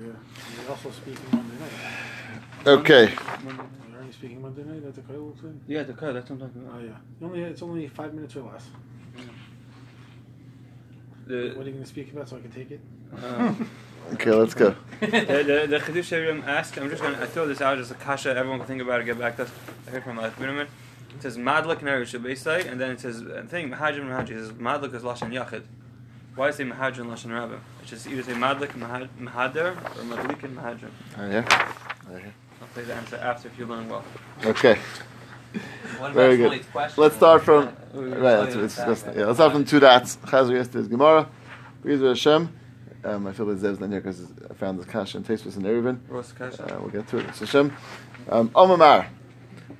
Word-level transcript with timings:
yeah. 0.00 0.60
You're 0.60 0.70
also 0.70 0.90
speaking 0.90 1.24
Monday 1.32 1.54
night. 1.58 2.66
Okay. 2.66 3.04
Are 3.14 4.04
you 4.04 4.12
speaking 4.12 4.42
Monday 4.42 4.64
night 4.64 4.84
at 4.84 4.94
the 4.94 5.00
Koil 5.02 5.38
thing? 5.40 5.60
Yeah, 5.66 5.82
the 5.84 5.92
car. 5.92 6.12
That's 6.12 6.30
what 6.30 6.42
I'm 6.42 6.48
talking 6.48 6.68
Oh 6.72 6.78
yeah. 6.80 6.96
You 7.20 7.26
only 7.26 7.42
it's 7.42 7.62
only 7.62 7.86
five 7.88 8.14
minutes 8.14 8.36
or 8.36 8.42
less. 8.42 8.66
What 9.14 9.26
The, 11.28 11.36
are 11.36 11.46
you 11.48 11.54
going 11.54 11.80
to 11.82 11.86
speak 11.86 12.12
about 12.12 12.28
so 12.28 12.36
I 12.36 12.40
can 12.40 12.52
take 12.52 12.70
it? 12.70 12.80
uh, 13.22 13.54
Okay, 14.12 14.30
let's 14.30 14.54
go. 14.54 14.76
the, 15.00 15.06
the, 15.08 15.66
the 15.68 15.78
Chidush 15.80 16.12
Shavim 16.12 16.46
asked, 16.46 16.78
I'm 16.78 16.88
just 16.88 17.02
going 17.02 17.18
to 17.18 17.26
throw 17.26 17.48
this 17.48 17.60
out 17.60 17.78
as 17.78 17.90
a 17.90 17.94
kasha, 17.94 18.36
everyone 18.36 18.60
can 18.60 18.68
think 18.68 18.80
about 18.82 19.00
it, 19.00 19.04
get 19.04 19.18
back 19.18 19.34
to 19.36 19.42
us. 19.42 19.50
I 19.88 19.90
heard 19.90 20.04
from 20.04 20.16
last 20.16 20.38
minute. 20.38 20.68
It 21.16 21.22
says 21.22 21.36
Madlik 21.36 21.80
and 21.80 21.88
Eresh 21.88 22.16
Shabesai, 22.16 22.70
and 22.70 22.80
then 22.80 22.92
it 22.92 23.00
says, 23.00 23.24
I 23.36 23.42
think 23.42 23.74
Mahajim 23.74 24.02
and 24.02 24.10
Mahajim, 24.10 24.30
it 24.30 24.46
says 24.46 24.52
Madlik 24.52 24.94
is 24.94 25.02
Lashon 25.02 25.32
Yachid. 25.32 25.64
Why 26.36 26.50
is 26.50 26.60
it 26.60 26.68
Mahajim 26.68 27.00
and 27.00 27.10
Lashon 27.10 27.30
Rabbim? 27.30 27.58
It's 27.92 28.04
is 28.04 28.12
either 28.12 28.22
say 28.24 28.32
Madlik 28.32 28.74
and 28.74 28.82
Mahad- 28.82 29.08
Mahader 29.20 29.76
or 29.76 30.02
Madlik 30.02 30.42
and 30.42 30.56
Mahajim. 30.58 30.90
Oh, 31.18 31.30
yeah. 31.30 31.72
Okay. 32.10 32.32
I'll 32.60 32.68
play 32.74 32.82
the 32.82 32.94
answer 32.94 33.16
after 33.16 33.46
if 33.46 33.56
you 33.56 33.66
learn 33.66 33.88
well. 33.88 34.04
Okay. 34.44 34.76
What 35.98 36.12
Very 36.12 36.36
good. 36.36 36.68
Question? 36.72 37.00
Let's 37.00 37.14
start 37.14 37.44
from 37.44 37.68
Oh, 37.94 38.02
right. 38.02 38.12
Oh, 38.12 38.40
Let's, 38.40 38.54
yeah, 38.56 38.60
let's, 38.60 38.74
that, 38.74 38.88
let's, 38.88 39.02
right. 39.04 39.16
yeah, 39.16 39.24
let's 39.26 39.36
start 39.38 39.52
from 39.52 39.64
two 39.64 39.78
dots. 39.78 40.16
Chazar 40.16 40.54
yesterday's 40.54 40.88
Gemara. 40.88 41.28
Please 41.82 42.00
Hashem. 42.00 42.52
Um, 43.04 43.26
I 43.28 43.32
feel 43.32 43.46
that 43.46 43.58
Zev's 43.58 43.78
not 43.78 43.90
here 43.90 44.00
because 44.00 44.32
I 44.50 44.54
found 44.54 44.80
the 44.80 44.84
kash 44.84 45.14
and 45.14 45.24
taste 45.24 45.44
was 45.44 45.56
in 45.56 45.62
Eruvin. 45.62 46.00
Rosh 46.08 46.32
Kasha. 46.32 46.64
Uh, 46.64 46.80
we'll 46.80 46.90
get 46.90 47.06
to 47.08 47.18
it. 47.18 47.26
It's 47.28 47.38
Hashem. 47.38 47.72
Um, 48.28 48.48
Omamar. 48.48 49.06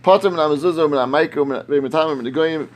Potter 0.02 0.30
min 0.30 0.38
amazuzo 0.38 0.88
min 0.88 1.00
amaiko 1.00 1.44
min 1.44 1.60
v'mitam 1.62 2.22
min 2.22 2.32
negoyim 2.32 2.68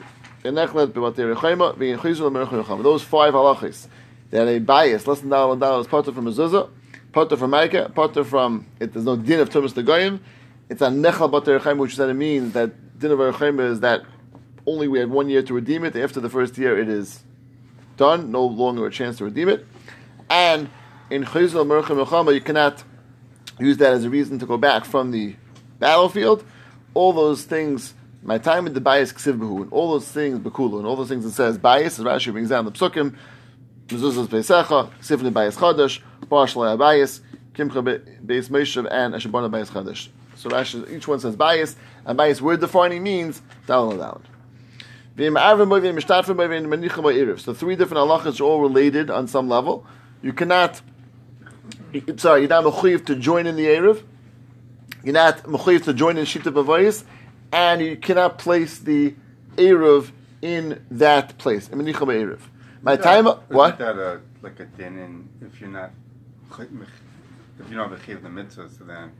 enechlet 0.42 0.88
bevater 0.88 1.36
rechayma 1.36 1.76
v'inchizu 1.76 2.32
min 2.32 2.44
rechayma. 2.44 2.82
Those 2.82 3.04
five 3.04 3.32
halachis. 3.32 3.86
Had 4.32 4.48
a 4.48 4.58
bias. 4.60 5.06
Less 5.06 5.20
than 5.20 5.30
dollar 5.30 5.56
dollar 5.56 5.80
is 5.80 5.86
potter 5.86 6.12
from 6.12 6.26
mezuzah, 6.26 6.70
potter 7.12 7.36
from 7.36 7.50
maika, 7.50 7.92
potter 7.94 8.24
from. 8.24 8.66
It, 8.78 8.92
there's 8.92 9.04
no 9.04 9.16
din 9.16 9.40
of 9.40 9.50
tumas 9.50 9.72
negoyim. 9.72 10.20
It's 10.68 10.82
a 10.82 10.86
nechal 10.86 11.30
bater 11.30 11.74
which 11.74 11.96
said 11.96 12.10
it 12.10 12.14
means 12.14 12.52
that 12.52 12.98
din 12.98 13.10
of 13.10 13.18
rechayma 13.18 13.70
is 13.70 13.80
that 13.80 14.02
only 14.66 14.86
we 14.86 15.00
had 15.00 15.10
one 15.10 15.28
year 15.28 15.42
to 15.42 15.54
redeem 15.54 15.84
it. 15.84 15.96
After 15.96 16.20
the 16.20 16.28
first 16.28 16.56
year, 16.58 16.78
it 16.78 16.88
is 16.88 17.24
done. 17.96 18.30
No 18.30 18.46
longer 18.46 18.86
a 18.86 18.90
chance 18.90 19.18
to 19.18 19.24
redeem 19.24 19.48
it. 19.48 19.66
And 20.28 20.70
in 21.10 21.24
chizul 21.24 21.66
merchim 21.66 22.04
rechayma, 22.04 22.32
you 22.32 22.40
cannot 22.40 22.84
use 23.58 23.78
that 23.78 23.92
as 23.92 24.04
a 24.04 24.10
reason 24.10 24.38
to 24.38 24.46
go 24.46 24.56
back 24.56 24.84
from 24.84 25.10
the 25.10 25.34
battlefield. 25.80 26.44
All 26.94 27.12
those 27.12 27.44
things, 27.44 27.94
my 28.22 28.38
time 28.38 28.66
in 28.66 28.74
the 28.74 28.80
bias 28.80 29.12
ksiv 29.12 29.62
and 29.62 29.72
all 29.72 29.90
those 29.90 30.08
things 30.08 30.38
bekulu, 30.38 30.78
and 30.78 30.86
all 30.86 30.94
those 30.94 31.08
things 31.08 31.24
it 31.24 31.32
says 31.32 31.58
bias, 31.58 31.98
as 31.98 32.04
Rashi 32.04 32.32
brings 32.32 32.48
down 32.50 32.64
the 32.64 32.72
psukim, 32.72 33.16
mezuzahs 33.90 34.28
beisecha, 34.28 34.90
ksivne 35.00 35.32
bias 35.32 35.56
chadash, 35.56 36.00
parshalai 36.26 36.78
bias, 36.78 37.20
kimcha 37.54 37.82
beis 38.24 38.48
meishav, 38.48 38.86
and 38.90 39.14
ashabana 39.14 39.50
bias 39.50 39.70
chadash. 39.70 40.08
So 40.36 40.48
Rashi, 40.48 40.90
each 40.90 41.06
one 41.06 41.20
says 41.20 41.36
bias, 41.36 41.76
and 42.06 42.16
bias 42.16 42.40
word 42.40 42.60
defining 42.60 43.02
means 43.02 43.42
down 43.66 43.90
and 43.90 44.00
down. 44.00 44.22
So 45.16 45.24
three 47.54 47.76
different 47.76 48.00
halachas 48.00 48.40
are 48.40 48.44
all 48.44 48.60
related 48.62 49.10
on 49.10 49.26
some 49.28 49.48
level. 49.50 49.84
You 50.22 50.32
cannot 50.32 50.80
sorry, 52.16 52.40
you're 52.42 52.48
not 52.48 52.64
mechuyev 52.64 53.04
to 53.06 53.16
join 53.16 53.46
in 53.46 53.56
the 53.56 53.66
Erev. 53.66 54.02
You're 55.02 55.14
not 55.14 55.42
mechuyev 55.44 55.84
to 55.84 55.92
join 55.92 56.16
in 56.16 56.24
Shita 56.24 56.52
Bavayis, 56.52 57.04
and 57.52 57.80
you 57.80 57.96
cannot 57.96 58.38
place 58.38 58.78
the 58.78 59.14
Erev 59.56 60.10
in 60.42 60.84
that 60.90 61.36
place. 61.38 61.68
In 61.68 61.78
My 62.82 62.96
time, 62.96 63.26
what? 63.26 63.78
That 63.78 63.98
uh, 63.98 64.18
like 64.42 64.58
a 64.60 64.64
din 64.64 64.98
in 64.98 65.28
if 65.46 65.60
you're 65.60 65.70
not 65.70 65.90
if 66.58 67.70
you 67.70 67.76
don't 67.76 67.92
mechiv 67.92 68.22
the 68.22 68.28
mitzvah, 68.28 68.68
so 68.70 68.84
then 68.84 69.12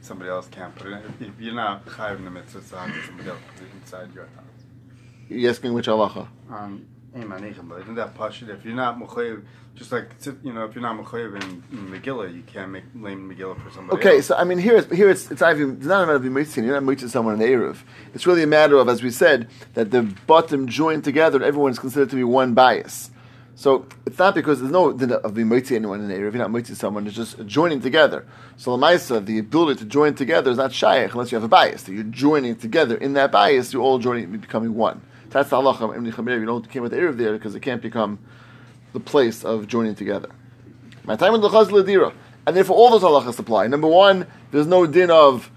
somebody 0.00 0.30
else 0.30 0.48
can't 0.48 0.74
put 0.74 0.86
it. 0.88 1.02
in. 1.20 1.26
If 1.28 1.40
you're 1.40 1.54
not 1.54 1.84
chayiv 1.86 2.22
the 2.22 2.30
mitzvah, 2.30 2.62
so 2.62 2.76
how 2.76 2.86
can 2.86 3.02
somebody 3.04 3.28
else 3.30 3.40
put 3.56 3.66
it 3.66 3.70
inside 3.74 4.14
your 4.14 4.24
house? 4.24 4.44
You're 5.28 5.50
asking 5.50 5.74
which 5.74 5.86
halacha? 5.86 6.28
Um, 6.50 6.86
ain't 7.14 7.28
manichem, 7.28 7.68
but 7.68 7.82
isn't 7.82 7.94
that 7.96 8.14
pashut? 8.14 8.48
If 8.48 8.64
you're 8.64 8.74
not 8.74 8.98
mechayiv, 8.98 9.44
just 9.74 9.92
like 9.92 10.10
you 10.42 10.52
know, 10.52 10.64
if 10.64 10.74
you're 10.74 10.82
not 10.82 10.98
mechayiv 10.98 11.36
in, 11.42 11.62
in 11.72 11.88
Megillah, 11.88 12.34
you 12.34 12.42
can't 12.42 12.70
make 12.70 12.84
lame 12.94 13.30
Megillah 13.32 13.62
for 13.62 13.70
somebody 13.70 13.98
Okay, 14.00 14.16
else. 14.16 14.26
so 14.26 14.36
I 14.36 14.44
mean, 14.44 14.58
here 14.58 14.76
it's 14.76 14.92
here 14.94 15.10
it's 15.10 15.30
it's, 15.30 15.40
not 15.40 15.56
it's 15.56 15.86
not 15.86 16.04
a 16.04 16.06
matter 16.06 16.16
of 16.16 16.24
mitzvah. 16.24 16.62
You're 16.62 16.74
not 16.74 16.84
mitzvah 16.84 17.08
someone 17.08 17.34
in 17.34 17.40
the 17.40 17.46
erev. 17.46 17.78
It's 18.14 18.26
really 18.26 18.42
a 18.42 18.46
matter 18.46 18.76
of, 18.76 18.88
as 18.88 19.02
we 19.02 19.10
said, 19.10 19.48
that 19.74 19.90
the 19.90 20.02
bottom 20.26 20.66
joined 20.68 21.04
together. 21.04 21.42
Everyone 21.42 21.72
is 21.72 21.78
considered 21.78 22.10
to 22.10 22.16
be 22.16 22.24
one 22.24 22.54
bias. 22.54 23.10
So 23.58 23.86
it's 24.06 24.20
not 24.20 24.36
because 24.36 24.60
there's 24.60 24.70
no 24.70 24.92
din 24.92 25.10
of 25.10 25.34
being 25.34 25.48
mitzvah 25.48 25.74
anyone 25.74 25.98
in 25.98 26.06
the 26.06 26.14
erev. 26.14 26.32
You're 26.32 26.34
not 26.34 26.52
mitzvah 26.52 26.76
someone. 26.76 27.08
It's 27.08 27.16
just 27.16 27.44
joining 27.44 27.80
together. 27.80 28.24
So 28.56 28.70
lamaisa, 28.78 29.26
the 29.26 29.40
ability 29.40 29.80
to 29.80 29.84
join 29.84 30.14
together 30.14 30.52
is 30.52 30.58
not 30.58 30.72
shaykh 30.72 31.10
unless 31.10 31.32
you 31.32 31.36
have 31.36 31.42
a 31.42 31.48
bias. 31.48 31.82
That 31.82 31.92
you're 31.92 32.04
joining 32.04 32.54
together 32.54 32.96
in 32.96 33.14
that 33.14 33.32
bias. 33.32 33.72
You're 33.72 33.82
all 33.82 33.98
joining, 33.98 34.30
becoming 34.38 34.76
one. 34.76 35.02
That's 35.30 35.50
the 35.50 35.56
halacha. 35.56 35.92
You 35.92 36.46
don't 36.46 36.70
came 36.70 36.84
with 36.84 36.92
the 36.92 36.98
erev 36.98 37.16
there 37.16 37.32
because 37.32 37.56
it 37.56 37.58
can't 37.58 37.82
become 37.82 38.20
the 38.92 39.00
place 39.00 39.44
of 39.44 39.66
joining 39.66 39.96
together. 39.96 40.28
My 41.02 41.16
time 41.16 41.34
in 41.34 41.40
the 41.40 41.48
ladira, 41.48 42.14
and 42.46 42.56
therefore 42.56 42.76
all 42.76 42.96
those 42.96 43.02
halachas 43.02 43.40
apply. 43.40 43.66
Number 43.66 43.88
one, 43.88 44.28
there's 44.52 44.68
no 44.68 44.86
din 44.86 45.10
of 45.10 45.50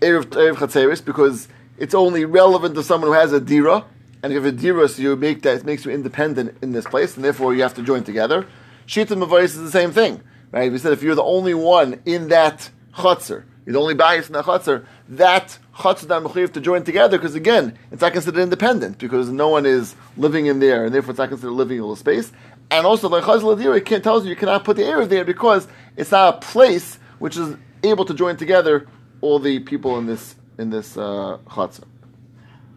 erev 0.00 0.24
erev 0.26 1.04
because 1.06 1.48
it's 1.78 1.94
only 1.94 2.26
relevant 2.26 2.74
to 2.74 2.82
someone 2.82 3.10
who 3.10 3.18
has 3.18 3.32
a 3.32 3.40
dira, 3.40 3.86
and 4.22 4.32
if 4.32 4.44
a 4.44 4.52
dira, 4.52 4.88
so 4.88 5.02
you 5.02 5.16
make 5.16 5.42
that 5.42 5.58
it 5.58 5.64
makes 5.64 5.84
you 5.84 5.90
independent 5.90 6.58
in 6.62 6.72
this 6.72 6.84
place, 6.86 7.16
and 7.16 7.24
therefore 7.24 7.54
you 7.54 7.62
have 7.62 7.74
to 7.74 7.82
join 7.82 8.04
together. 8.04 8.46
Shita 8.86 9.16
mavayis 9.16 9.44
is 9.44 9.62
the 9.62 9.70
same 9.70 9.92
thing, 9.92 10.20
right? 10.52 10.70
We 10.70 10.78
said 10.78 10.92
if 10.92 11.02
you're 11.02 11.14
the 11.14 11.22
only 11.22 11.54
one 11.54 12.00
in 12.04 12.28
that 12.28 12.70
chutzner, 12.94 13.44
you're 13.64 13.72
the 13.72 13.80
only 13.80 13.94
bias 13.94 14.26
in 14.26 14.34
that 14.34 14.44
chutzner, 14.44 14.84
that 15.08 15.58
chutzner 15.74 16.26
mechuyev 16.26 16.52
to 16.52 16.60
join 16.60 16.84
together 16.84 17.16
because 17.16 17.34
again, 17.34 17.78
it's 17.90 18.02
not 18.02 18.12
considered 18.12 18.42
independent 18.42 18.98
because 18.98 19.30
no 19.30 19.48
one 19.48 19.64
is 19.64 19.94
living 20.16 20.46
in 20.46 20.58
there, 20.58 20.84
and 20.84 20.94
therefore 20.94 21.10
it's 21.10 21.18
not 21.18 21.30
considered 21.30 21.52
living 21.52 21.78
in 21.78 21.84
a 21.84 21.96
space. 21.96 22.32
And 22.70 22.86
also, 22.86 23.08
the 23.08 23.20
chaz 23.20 23.40
ladira 23.40 23.78
it 23.78 23.84
can't 23.84 24.04
tells 24.04 24.24
you 24.24 24.30
you 24.30 24.36
cannot 24.36 24.64
put 24.64 24.76
the 24.76 24.82
erev 24.82 25.08
there 25.08 25.24
because 25.24 25.66
it's 25.96 26.10
not 26.10 26.36
a 26.36 26.38
place 26.38 26.98
which 27.18 27.36
is 27.36 27.56
able 27.82 28.04
to 28.04 28.14
join 28.14 28.36
together 28.36 28.86
all 29.22 29.38
the 29.38 29.60
people 29.60 29.98
in 29.98 30.06
this 30.06 30.34
in 30.58 30.70
this 30.70 30.96
uh, 30.96 31.38
chutzner. 31.48 31.86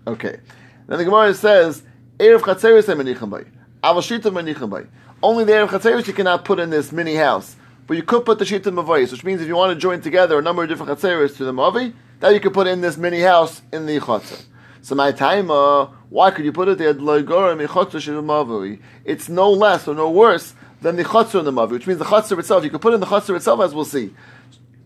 Okay. 0.07 0.39
Then 0.87 0.97
the 0.97 1.05
Gemara 1.05 1.33
says, 1.33 1.83
Erev 2.17 2.41
Chatzeris 2.41 2.85
Menicham 2.85 3.29
Bay. 3.29 3.49
Avashita 3.83 4.23
Menicham 4.23 4.69
Bay. 4.69 4.87
Only 5.21 5.43
the 5.45 5.53
Erev 5.53 5.69
Chatzeris 5.69 6.07
you 6.07 6.13
cannot 6.13 6.45
put 6.45 6.59
in 6.59 6.69
this 6.69 6.91
mini 6.91 7.15
house. 7.15 7.55
But 7.87 7.97
you 7.97 8.03
could 8.03 8.25
put 8.25 8.39
the 8.39 8.45
Shita 8.45 8.63
Mavayis, 8.63 9.11
which 9.11 9.23
means 9.23 9.41
if 9.41 9.47
you 9.47 9.55
want 9.55 9.73
to 9.73 9.79
join 9.79 10.01
together 10.01 10.39
a 10.39 10.41
number 10.41 10.63
of 10.63 10.69
different 10.69 10.97
Chatzeris 10.97 11.35
to 11.37 11.45
the 11.45 11.51
Mavi, 11.51 11.93
that 12.19 12.33
you 12.33 12.39
could 12.39 12.53
put 12.53 12.67
in 12.67 12.81
this 12.81 12.97
mini 12.97 13.19
house 13.19 13.61
in 13.71 13.85
the 13.85 13.99
Chatzer. 13.99 14.45
So 14.81 14.95
my 14.95 15.11
time, 15.11 15.51
uh, 15.51 15.87
why 16.09 16.31
could 16.31 16.45
you 16.45 16.51
put 16.51 16.67
it 16.67 16.77
there? 16.77 16.91
It's 19.05 19.29
no 19.29 19.51
less 19.51 19.87
or 19.87 19.95
no 19.95 20.09
worse 20.09 20.53
than 20.81 20.95
the 20.95 21.03
Chatzer 21.03 21.39
in 21.39 21.45
the 21.45 21.51
Mavi, 21.51 21.71
which 21.71 21.87
means 21.87 21.99
the 21.99 22.05
Chatzer 22.05 22.37
itself. 22.39 22.63
You 22.63 22.69
could 22.69 22.81
put 22.81 22.93
in 22.93 22.99
the 22.99 23.05
Chatzer 23.05 23.35
itself, 23.35 23.59
as 23.61 23.73
we'll 23.73 23.85
see. 23.85 24.13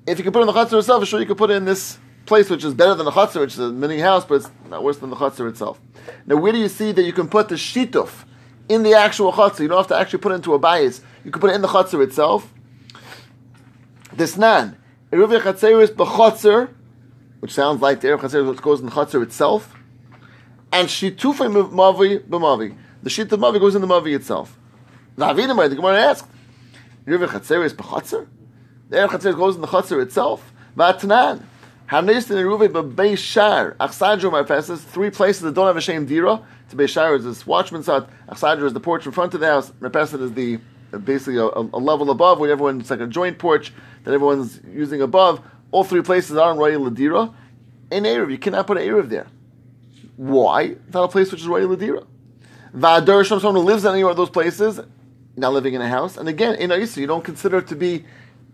If 0.08 0.18
you 0.18 0.24
could 0.24 0.34
put 0.34 0.42
in 0.42 0.48
the 0.48 0.54
Chatzer 0.54 0.80
itself, 0.80 1.06
sure 1.08 1.20
you 1.20 1.26
could 1.26 1.38
put 1.38 1.52
in 1.52 1.66
this 1.66 1.98
place, 2.28 2.50
which 2.50 2.64
is 2.64 2.74
better 2.74 2.94
than 2.94 3.06
the 3.06 3.12
Chatzer, 3.12 3.40
which 3.40 3.54
is 3.54 3.60
a 3.60 3.72
mini 3.72 4.00
house, 4.00 4.26
but 4.26 4.36
it's 4.36 4.52
not 4.70 4.84
worse 4.84 4.98
than 4.98 5.10
the 5.10 5.16
Chatzer 5.16 5.50
itself. 5.50 5.80
Now, 6.26 6.36
where 6.36 6.52
do 6.52 6.60
you 6.60 6.70
see 6.70 6.92
that 6.92 7.04
you 7.04 7.14
can 7.14 7.28
put 7.28 7.50
the 7.50 7.56
Shituf 7.56 8.26
in 8.70 8.84
the 8.84 8.94
actual 8.94 9.34
Chatzer? 9.34 9.62
You 9.62 9.70
don't 9.70 9.78
have 9.78 9.88
to 9.88 9.98
actually 9.98 10.20
put 10.20 10.32
it 10.34 10.36
into 10.36 10.54
a 10.54 10.60
bias. 10.60 11.02
You 11.26 11.32
can 11.32 11.42
put 11.42 11.50
it 11.50 11.56
in 11.56 11.62
the 11.62 11.68
Chatzer 11.68 12.04
itself. 12.04 12.54
This 14.14 14.38
nan, 14.38 14.78
Eruv 15.12 15.40
Chatzeris 15.42 15.90
b'Chatzer, 15.90 16.74
which 17.40 17.54
sounds 17.54 17.82
like 17.82 18.02
the 18.02 18.10
Eruv 18.10 18.20
Chatzeris 18.20 18.50
which 18.50 18.62
goes 18.62 18.80
in 18.80 18.86
the 18.86 18.92
Chatzer 18.92 19.24
itself, 19.24 19.74
and 20.72 20.88
Shitufay 20.88 21.72
Mavi 21.72 22.20
b'Mavi. 22.20 22.78
The 23.04 23.10
Shituf 23.10 23.40
Mavi 23.40 23.60
goes 23.60 23.76
in 23.76 23.82
the 23.82 23.88
Mavi 23.88 24.16
itself. 24.16 24.58
Avinamai, 25.18 25.70
the 25.70 25.76
Gemara 25.76 26.00
asked, 26.02 26.28
Eruv 27.06 27.28
Chatzeris 27.28 27.74
b'Chatzer? 27.74 28.28
The 28.90 28.98
Erev 28.98 29.10
Chatzir 29.10 29.36
goes 29.36 29.56
in 29.56 29.62
the 29.62 29.68
Chatzir 29.68 30.02
itself. 30.02 30.54
Vatnan. 30.78 31.44
Hanis 31.90 32.30
in 32.30 32.38
Eruve 32.38 32.94
Beis 32.94 33.18
Shar. 33.18 33.76
Achsadru 33.80 34.30
Marfesas. 34.32 34.80
Three 34.80 35.10
places 35.10 35.44
that 35.44 35.54
don't 35.54 35.68
have 35.68 35.78
a 35.78 35.82
shame 35.82 36.06
dira. 36.06 36.42
To 36.70 36.76
Beis 36.76 36.90
Shar 36.90 37.16
is 37.16 37.24
this 37.24 37.48
watchman's 37.48 37.86
hut. 37.86 38.10
Achsadru 38.28 38.66
is 38.66 38.74
the 38.74 38.82
porch 38.82 39.06
in 39.06 39.14
front 39.14 39.34
of 39.34 39.40
the 39.40 39.48
house. 39.48 39.72
Marfesas 39.80 40.22
is 40.22 40.34
the 40.34 40.60
basically 41.04 41.38
a, 41.38 41.46
a, 41.46 41.80
level 41.80 42.10
above 42.12 42.40
where 42.40 42.52
everyone's 42.52 42.90
like 42.90 43.00
a 43.00 43.08
joint 43.08 43.38
porch 43.40 43.74
that 44.04 44.14
everyone's 44.14 44.60
using 44.70 45.02
above. 45.02 45.42
All 45.72 45.84
three 45.84 46.02
places 46.02 46.36
are 46.36 46.52
in 46.52 46.58
Royal 46.58 46.90
Ladira. 46.90 47.34
In 47.92 48.04
Erev, 48.04 48.32
you 48.32 48.38
cannot 48.38 48.68
put 48.68 48.78
an 48.78 48.84
Erev 48.84 49.10
there. 49.10 49.28
Why? 50.18 50.64
It's 50.64 50.94
not 50.94 51.06
a 51.06 51.08
place 51.08 51.32
which 51.32 51.42
is 51.42 51.48
Royal 51.48 51.70
Ladira. 51.70 52.06
Sham, 52.74 53.40
someone 53.40 53.56
who 53.56 53.62
lives 53.62 53.86
in 53.86 53.94
any 53.94 54.04
of 54.04 54.16
those 54.18 54.30
places, 54.30 54.80
not 55.38 55.54
living 55.54 55.74
in 55.74 55.82
a 55.82 55.88
house. 55.88 56.18
And 56.18 56.28
again, 56.28 56.56
in 56.56 56.70
Aisa, 56.70 56.98
you 56.98 57.08
don't 57.08 57.24
consider 57.24 57.60
it 57.60 57.68
to 57.68 57.76
be 57.76 58.06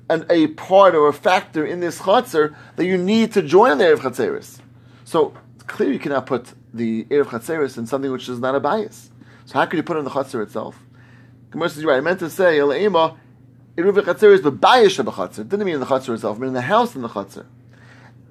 an, 0.09 0.25
a 0.29 0.47
part 0.47 0.95
or 0.95 1.07
a 1.07 1.13
factor 1.13 1.65
in 1.65 1.79
this 1.79 1.99
chatzar 1.99 2.55
that 2.75 2.85
you 2.85 2.97
need 2.97 3.33
to 3.33 3.41
join 3.41 3.77
the 3.77 3.85
Erev 3.85 3.99
Chatzeris. 3.99 4.59
So 5.05 5.33
it's 5.55 5.63
clear 5.63 5.91
you 5.91 5.99
cannot 5.99 6.25
put 6.25 6.53
the 6.73 7.05
Erev 7.05 7.25
Chatzeris 7.25 7.77
in 7.77 7.87
something 7.87 8.11
which 8.11 8.27
is 8.29 8.39
not 8.39 8.55
a 8.55 8.59
bias. 8.59 9.11
So 9.45 9.55
how 9.55 9.65
could 9.65 9.77
you 9.77 9.83
put 9.83 9.97
it 9.97 9.99
in 9.99 10.05
the 10.05 10.11
chatzar 10.11 10.43
itself? 10.43 10.77
Gemara 11.51 11.69
says, 11.69 11.83
you're 11.83 11.91
right. 11.91 11.97
I 11.97 12.01
meant 12.01 12.19
to 12.19 12.29
say, 12.29 12.57
Ela'ima, 12.57 13.17
Eruv 13.77 14.01
Chatzeris 14.01 14.39
b'bayis 14.39 15.03
shebachatzer. 15.03 15.47
Didn't 15.47 15.65
mean 15.65 15.75
in 15.75 15.79
the 15.79 15.85
Chatzer 15.85 16.13
itself, 16.13 16.39
but 16.39 16.47
in 16.47 16.53
the 16.53 16.61
house 16.61 16.95
in 16.95 17.01
the 17.01 17.09
Chatzer. 17.09 17.45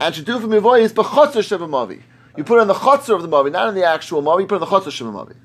And 0.01 0.15
Shaduf 0.15 0.41
Mivoy 0.43 0.81
is 0.81 0.93
b'chatzer 0.93 1.43
shebamavi. 1.43 2.03
You 2.37 2.45
put 2.45 2.59
it 2.59 2.63
in 2.63 2.69
the 2.69 2.75
Chatzer 2.75 3.15
of 3.15 3.23
the 3.23 3.29
Mavi, 3.29 3.53
not 3.53 3.69
in 3.69 3.75
the 3.75 3.85
actual 3.85 4.23
Mavi, 4.23 4.43
you 4.43 4.47
put 4.47 4.57
it 4.57 4.65
in 4.65 4.69
the 4.69 4.75
Chatzer 4.75 4.91
shebamavi. 4.91 5.37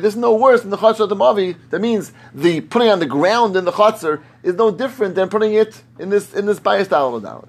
This 0.00 0.14
is 0.14 0.16
no 0.16 0.34
worse 0.34 0.62
than 0.62 0.70
the 0.70 0.76
the 0.76 1.16
mavi. 1.16 1.56
That 1.70 1.80
means 1.80 2.12
the 2.34 2.60
putting 2.60 2.88
on 2.88 2.98
the 2.98 3.06
ground 3.06 3.56
in 3.56 3.64
the 3.64 3.72
chatzer 3.72 4.22
is 4.42 4.54
no 4.54 4.70
different 4.70 5.14
than 5.14 5.28
putting 5.28 5.54
it 5.54 5.82
in 5.98 6.10
this 6.10 6.34
in 6.34 6.46
this 6.46 6.60
biased 6.60 6.90
dalad. 6.90 7.48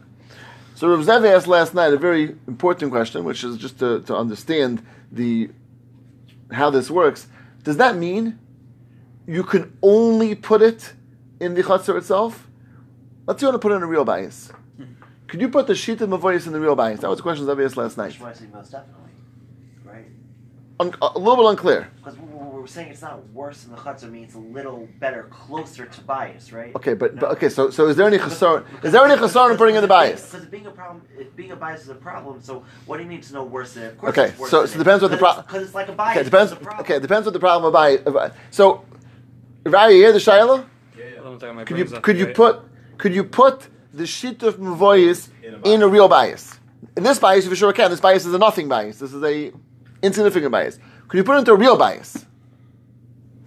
So 0.75 0.87
Rav 0.89 0.99
Zev 0.99 1.25
asked 1.25 1.47
last 1.47 1.73
night 1.73 1.91
a 1.91 1.97
very 1.97 2.35
important 2.47 2.91
question, 2.91 3.23
which 3.23 3.43
is 3.43 3.57
just 3.57 3.79
to, 3.79 4.01
to 4.01 4.15
understand 4.15 4.85
the 5.11 5.49
how 6.51 6.69
this 6.69 6.91
works. 6.91 7.27
Does 7.63 7.77
that 7.77 7.95
mean 7.97 8.37
you 9.25 9.43
can 9.43 9.75
only 9.81 10.35
put 10.35 10.61
it 10.61 10.93
in 11.39 11.55
the 11.55 11.63
chutzner 11.63 11.97
itself? 11.97 12.47
Let's 13.25 13.41
say 13.41 13.47
you 13.47 13.51
want 13.51 13.61
to 13.61 13.65
put 13.67 13.71
it 13.71 13.77
in 13.77 13.83
a 13.83 13.87
real 13.87 14.05
bias. 14.05 14.51
Could 15.27 15.41
you 15.41 15.49
put 15.49 15.67
the 15.67 15.75
sheet 15.75 15.99
of 16.01 16.09
mavoyis 16.09 16.45
in 16.47 16.53
the 16.53 16.59
real 16.59 16.75
bias? 16.75 17.01
That 17.01 17.09
was 17.09 17.17
the 17.17 17.23
question 17.23 17.45
Zev 17.47 17.65
asked 17.65 17.75
last 17.75 17.97
night. 17.97 18.11
Which 18.11 18.19
one 18.19 18.29
I 18.29 18.33
say 18.35 18.45
most 18.53 18.71
definitely, 18.71 19.11
right? 19.83 20.05
Un- 20.79 20.93
a 21.01 21.17
little 21.17 21.37
bit 21.37 21.45
unclear. 21.49 21.89
Because 21.97 22.17
we're 22.19 22.67
saying 22.67 22.89
it's 22.91 23.01
not 23.01 23.27
worse 23.29 23.63
than 23.63 23.71
the 23.75 23.81
chutzah, 23.81 24.11
means 24.11 24.35
a 24.35 24.39
little 24.39 24.87
better, 24.99 25.23
closer 25.31 25.85
to 25.87 26.01
bias, 26.01 26.53
right? 26.53 26.75
Okay, 26.75 26.93
but, 26.93 27.15
No. 27.15 27.21
but 27.21 27.31
okay. 27.31 27.49
So 27.49 27.71
so 27.71 27.87
is 27.87 27.95
there 27.95 28.05
any 28.05 28.17
chasar? 28.19 28.63
Is 28.83 28.91
there 28.91 29.03
any 29.03 29.15
chasar 29.19 29.49
in 29.51 29.57
putting 29.57 29.75
in 29.75 29.81
the 29.81 29.87
bias? 29.87 30.29
Because 30.31 30.45
being 30.47 30.67
a 30.67 30.71
problem, 30.71 31.01
if 31.17 31.35
being 31.35 31.51
a 31.51 31.55
bias 31.55 31.81
is 31.81 31.89
a 31.89 31.95
problem. 31.95 32.41
So 32.41 32.63
what 32.85 32.97
do 32.97 33.03
you 33.03 33.09
mean 33.09 33.21
to 33.21 33.33
know 33.33 33.43
worse 33.43 33.73
than? 33.73 33.85
Of 33.85 33.97
course 33.97 34.09
Okay, 34.11 34.29
it's 34.29 34.39
worse 34.39 34.51
so- 34.51 34.65
so 34.65 34.71
it. 34.73 34.75
it 34.75 34.77
depends 34.83 35.01
what 35.01 35.11
the 35.11 35.17
Because 35.17 35.33
pro- 35.33 35.39
it's- 35.41 35.47
Because 35.51 35.63
it's 35.67 35.75
like 35.75 35.89
a 35.89 35.93
bias. 35.93 36.11
Okay, 36.11 36.21
it 36.21 36.23
depends. 36.25 36.51
it's 36.51 36.61
a 36.61 36.63
problem. 36.63 36.81
Okay, 36.85 36.95
it 36.95 37.01
depends 37.01 37.25
what 37.25 37.33
the 37.33 37.39
problem 37.39 37.65
of 37.67 37.73
bias. 37.73 38.31
So, 38.51 38.83
Raya, 39.65 39.91
you 39.95 39.97
hear 40.03 40.11
the 40.13 40.19
shaila? 40.19 40.65
Could 41.65 41.77
you 41.79 41.85
could 41.85 42.17
you 42.17 42.27
put 42.27 42.59
could 42.97 43.13
you 43.15 43.23
put 43.23 43.67
the 43.93 44.05
sheet 44.05 44.43
of 44.43 44.57
mavoyis 44.57 45.29
in 45.63 45.81
a 45.81 45.87
real 45.87 46.07
bias? 46.07 46.59
In 46.95 47.03
this 47.03 47.17
bias, 47.19 47.43
you 47.45 47.49
for 47.49 47.55
sure 47.55 47.73
can. 47.73 47.89
This 47.91 47.99
bias 47.99 48.25
is 48.25 48.33
a 48.33 48.37
nothing 48.37 48.67
bias. 48.67 48.99
This 48.99 49.13
is 49.13 49.23
a 49.23 49.51
insignificant 50.01 50.51
bias. 50.51 50.79
Could 51.07 51.17
you 51.17 51.23
put 51.23 51.35
it 51.35 51.39
into 51.39 51.53
a 51.53 51.55
real 51.55 51.77
bias? 51.77 52.25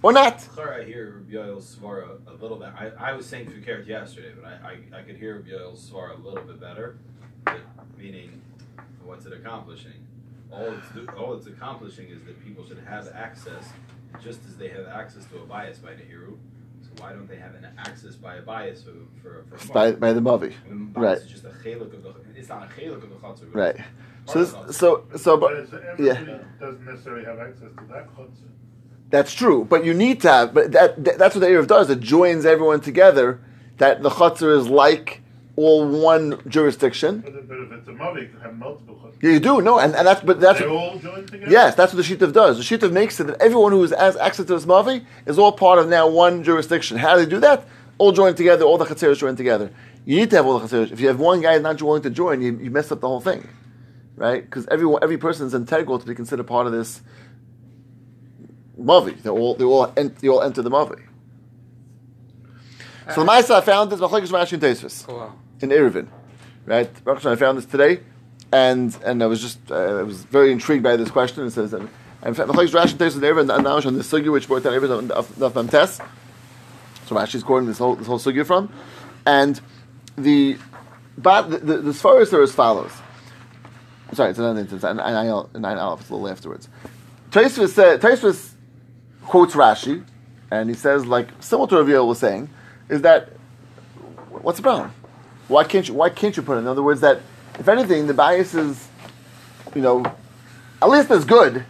Or 0.02 0.12
not? 0.12 0.48
I 0.58 0.84
hear 0.84 1.22
Yoel's 1.28 1.76
svara 1.76 2.18
a 2.26 2.32
little 2.40 2.56
bit. 2.56 2.68
I, 2.68 2.90
I 2.98 3.12
was 3.12 3.26
saying 3.26 3.50
Fukert 3.50 3.86
yesterday, 3.86 4.32
but 4.34 4.46
I, 4.46 4.70
I, 4.96 5.00
I 5.00 5.02
could 5.02 5.16
hear 5.16 5.44
Yoel's 5.46 5.90
svara 5.90 6.18
a 6.18 6.26
little 6.26 6.42
bit 6.42 6.58
better. 6.58 6.96
Meaning, 7.98 8.40
what's 9.04 9.26
it 9.26 9.34
accomplishing? 9.34 9.92
All 10.50 10.72
it's 10.72 11.08
all 11.16 11.34
it's 11.34 11.46
accomplishing 11.46 12.08
is 12.08 12.22
that 12.24 12.42
people 12.42 12.66
should 12.66 12.82
have 12.86 13.08
access, 13.14 13.68
just 14.22 14.40
as 14.48 14.56
they 14.56 14.68
have 14.68 14.86
access 14.88 15.24
to 15.26 15.38
a 15.38 15.46
bias 15.46 15.78
by 15.78 15.90
Nehiru. 15.90 16.36
So 17.00 17.06
why 17.06 17.12
don't 17.12 17.28
they 17.28 17.36
have 17.36 17.54
an 17.54 17.66
access 17.78 18.14
by 18.14 18.36
a 18.36 18.42
bias 18.42 18.82
for 18.82 18.92
for, 19.22 19.44
for 19.56 19.72
By, 19.72 19.92
by 19.92 20.12
the 20.12 20.20
mavi. 20.20 20.52
And 20.68 20.94
right. 20.96 21.16
bias 21.16 21.24
is 21.24 21.30
just 21.30 21.44
a 21.44 21.48
cheluk 21.48 21.94
of 21.94 22.02
the. 22.02 22.14
It's 22.36 22.48
not 22.48 22.64
a 22.64 22.66
cheluk 22.66 23.02
of 23.02 23.10
the 23.10 23.16
chatzor. 23.16 23.54
Right. 23.54 23.76
So 24.26 24.44
this, 24.44 24.76
so 24.76 25.04
so 25.16 25.36
But 25.36 25.70
but 25.70 25.98
yeah. 25.98 26.38
doesn't 26.60 26.84
necessarily 26.84 27.24
have 27.24 27.38
access 27.38 27.70
to 27.76 27.84
that 27.88 28.14
chutzah. 28.14 28.30
that's 29.10 29.32
true. 29.32 29.64
But 29.64 29.84
you 29.84 29.94
need 29.94 30.20
to 30.22 30.28
have. 30.30 30.54
But 30.54 30.72
that, 30.72 31.02
that 31.04 31.18
that's 31.18 31.34
what 31.34 31.40
the 31.40 31.46
Erev 31.48 31.66
does. 31.66 31.90
It 31.90 32.00
joins 32.00 32.44
everyone 32.44 32.80
together. 32.80 33.40
That 33.78 34.02
the 34.02 34.10
chutzner 34.10 34.56
is 34.58 34.68
like 34.68 35.22
all 35.56 35.86
one 35.86 36.40
jurisdiction. 36.48 37.20
But, 37.20 37.48
but 37.48 37.58
if 37.58 37.72
it's 37.72 37.88
a 37.88 37.92
mavi, 37.92 38.22
it 38.22 38.42
have 38.42 38.56
multiple. 38.56 39.00
Yeah, 39.22 39.32
you 39.32 39.40
do 39.40 39.60
no, 39.60 39.78
and, 39.78 39.94
and 39.94 40.06
that's 40.06 40.22
but 40.22 40.40
that's 40.40 40.60
They 40.60 40.66
all 40.66 40.98
join 40.98 41.26
together? 41.26 41.50
Yes, 41.50 41.74
that's 41.74 41.92
what 41.92 42.06
the 42.06 42.16
Shitav 42.16 42.32
does. 42.32 42.56
The 42.56 42.64
Shitav 42.64 42.90
makes 42.90 43.20
it 43.20 43.26
that 43.26 43.40
everyone 43.40 43.72
who 43.72 43.82
has 43.82 44.16
access 44.16 44.46
to 44.46 44.54
this 44.54 44.64
Mavi 44.64 45.04
is 45.26 45.38
all 45.38 45.52
part 45.52 45.78
of 45.78 45.88
now 45.88 46.08
one 46.08 46.42
jurisdiction. 46.42 46.96
How 46.96 47.16
do 47.16 47.24
they 47.24 47.30
do 47.30 47.38
that? 47.40 47.66
All 47.98 48.12
joined 48.12 48.38
together, 48.38 48.64
all 48.64 48.78
the 48.78 48.86
Chatzeros 48.86 49.18
joined 49.18 49.36
together. 49.36 49.70
You 50.06 50.16
need 50.16 50.30
to 50.30 50.36
have 50.36 50.46
all 50.46 50.58
the 50.58 50.66
Chatzeros. 50.66 50.90
If 50.90 51.00
you 51.00 51.08
have 51.08 51.20
one 51.20 51.42
guy 51.42 51.58
not 51.58 51.82
willing 51.82 52.02
to 52.02 52.10
join, 52.10 52.40
you, 52.40 52.58
you 52.58 52.70
mess 52.70 52.90
up 52.90 53.00
the 53.00 53.08
whole 53.08 53.20
thing. 53.20 53.46
Right? 54.16 54.42
Because 54.42 54.66
everyone, 54.68 55.02
every 55.02 55.18
person 55.18 55.46
is 55.46 55.52
integral 55.52 55.98
to 55.98 56.06
be 56.06 56.14
considered 56.14 56.46
part 56.46 56.66
of 56.66 56.72
this 56.72 57.02
Mavi. 58.80 59.20
They 59.20 59.28
all, 59.28 59.54
they 59.54 59.64
all, 59.64 59.92
en- 59.96 60.16
they 60.20 60.28
all 60.28 60.40
enter 60.42 60.62
the 60.62 60.70
Mavi. 60.70 61.02
So 63.14 63.24
the 63.24 63.30
Maisa 63.30 63.56
I 63.56 63.60
found 63.60 63.90
this 63.90 64.00
Machlekes 64.00 64.28
Rashi 64.28 64.52
and 64.52 64.62
Tosfos 64.62 65.32
in 65.60 65.70
Eruvin, 65.70 66.06
right? 66.66 67.04
Baruch 67.04 67.26
I 67.26 67.34
found 67.36 67.58
this 67.58 67.66
today, 67.66 68.00
and 68.52 68.96
and 69.04 69.22
I 69.22 69.26
was 69.26 69.40
just 69.40 69.58
uh, 69.70 69.74
I 69.74 70.02
was 70.02 70.24
very 70.24 70.52
intrigued 70.52 70.82
by 70.84 70.96
this 70.96 71.10
question. 71.10 71.44
It 71.44 71.50
says, 71.50 71.72
and 71.72 71.88
Machlekes 72.22 72.70
Rashi 72.70 72.92
and 72.92 73.00
Tosfos 73.00 73.16
in 73.16 73.22
Eruvin, 73.22 73.54
and 73.54 73.64
now 73.64 73.76
on 73.76 73.94
the 73.94 74.04
sugi 74.04 74.30
which 74.30 74.46
brought 74.46 74.62
down 74.62 74.74
Eruvin 74.74 75.10
of 75.10 75.28
Memtes. 75.54 76.04
So 77.06 77.16
Rashi's 77.16 77.42
quoting 77.42 77.66
this 77.66 77.78
whole 77.78 77.96
this 77.96 78.06
whole 78.06 78.20
sugi 78.20 78.46
from, 78.46 78.72
and 79.26 79.60
the 80.16 80.56
but 81.18 81.50
the 81.50 81.58
the, 81.58 81.76
the 81.78 81.90
Sfaris 81.90 82.32
are 82.32 82.42
as 82.42 82.52
follows. 82.52 82.92
Sorry, 84.12 84.30
it's 84.30 84.38
nine 84.38 84.56
it's 84.56 84.82
nine 84.82 84.96
nine 84.96 85.78
aleph. 85.78 86.02
It's 86.02 86.10
a 86.10 86.14
little 86.14 86.28
afterwards. 86.28 86.68
Tosfos 87.32 88.54
quotes 89.24 89.54
Rashi, 89.54 90.04
and 90.52 90.68
he 90.68 90.76
says 90.76 91.06
like 91.06 91.28
similar 91.40 91.68
to 91.68 91.82
Rav 91.82 92.06
was 92.06 92.18
saying, 92.20 92.48
is 92.90 93.02
that 93.02 93.30
what's 94.30 94.58
the 94.58 94.62
problem? 94.62 94.92
Why 95.48 95.64
can't 95.64 95.88
you? 95.88 95.94
Why 95.94 96.10
can't 96.10 96.36
you 96.36 96.42
put 96.42 96.56
it? 96.56 96.60
In 96.60 96.66
other 96.66 96.82
words, 96.82 97.00
that 97.00 97.20
if 97.58 97.68
anything, 97.68 98.06
the 98.06 98.14
bias 98.14 98.54
is, 98.54 98.88
you 99.74 99.82
know, 99.82 100.04
at 100.82 100.88
least 100.88 101.10
as 101.10 101.24
good 101.24 101.64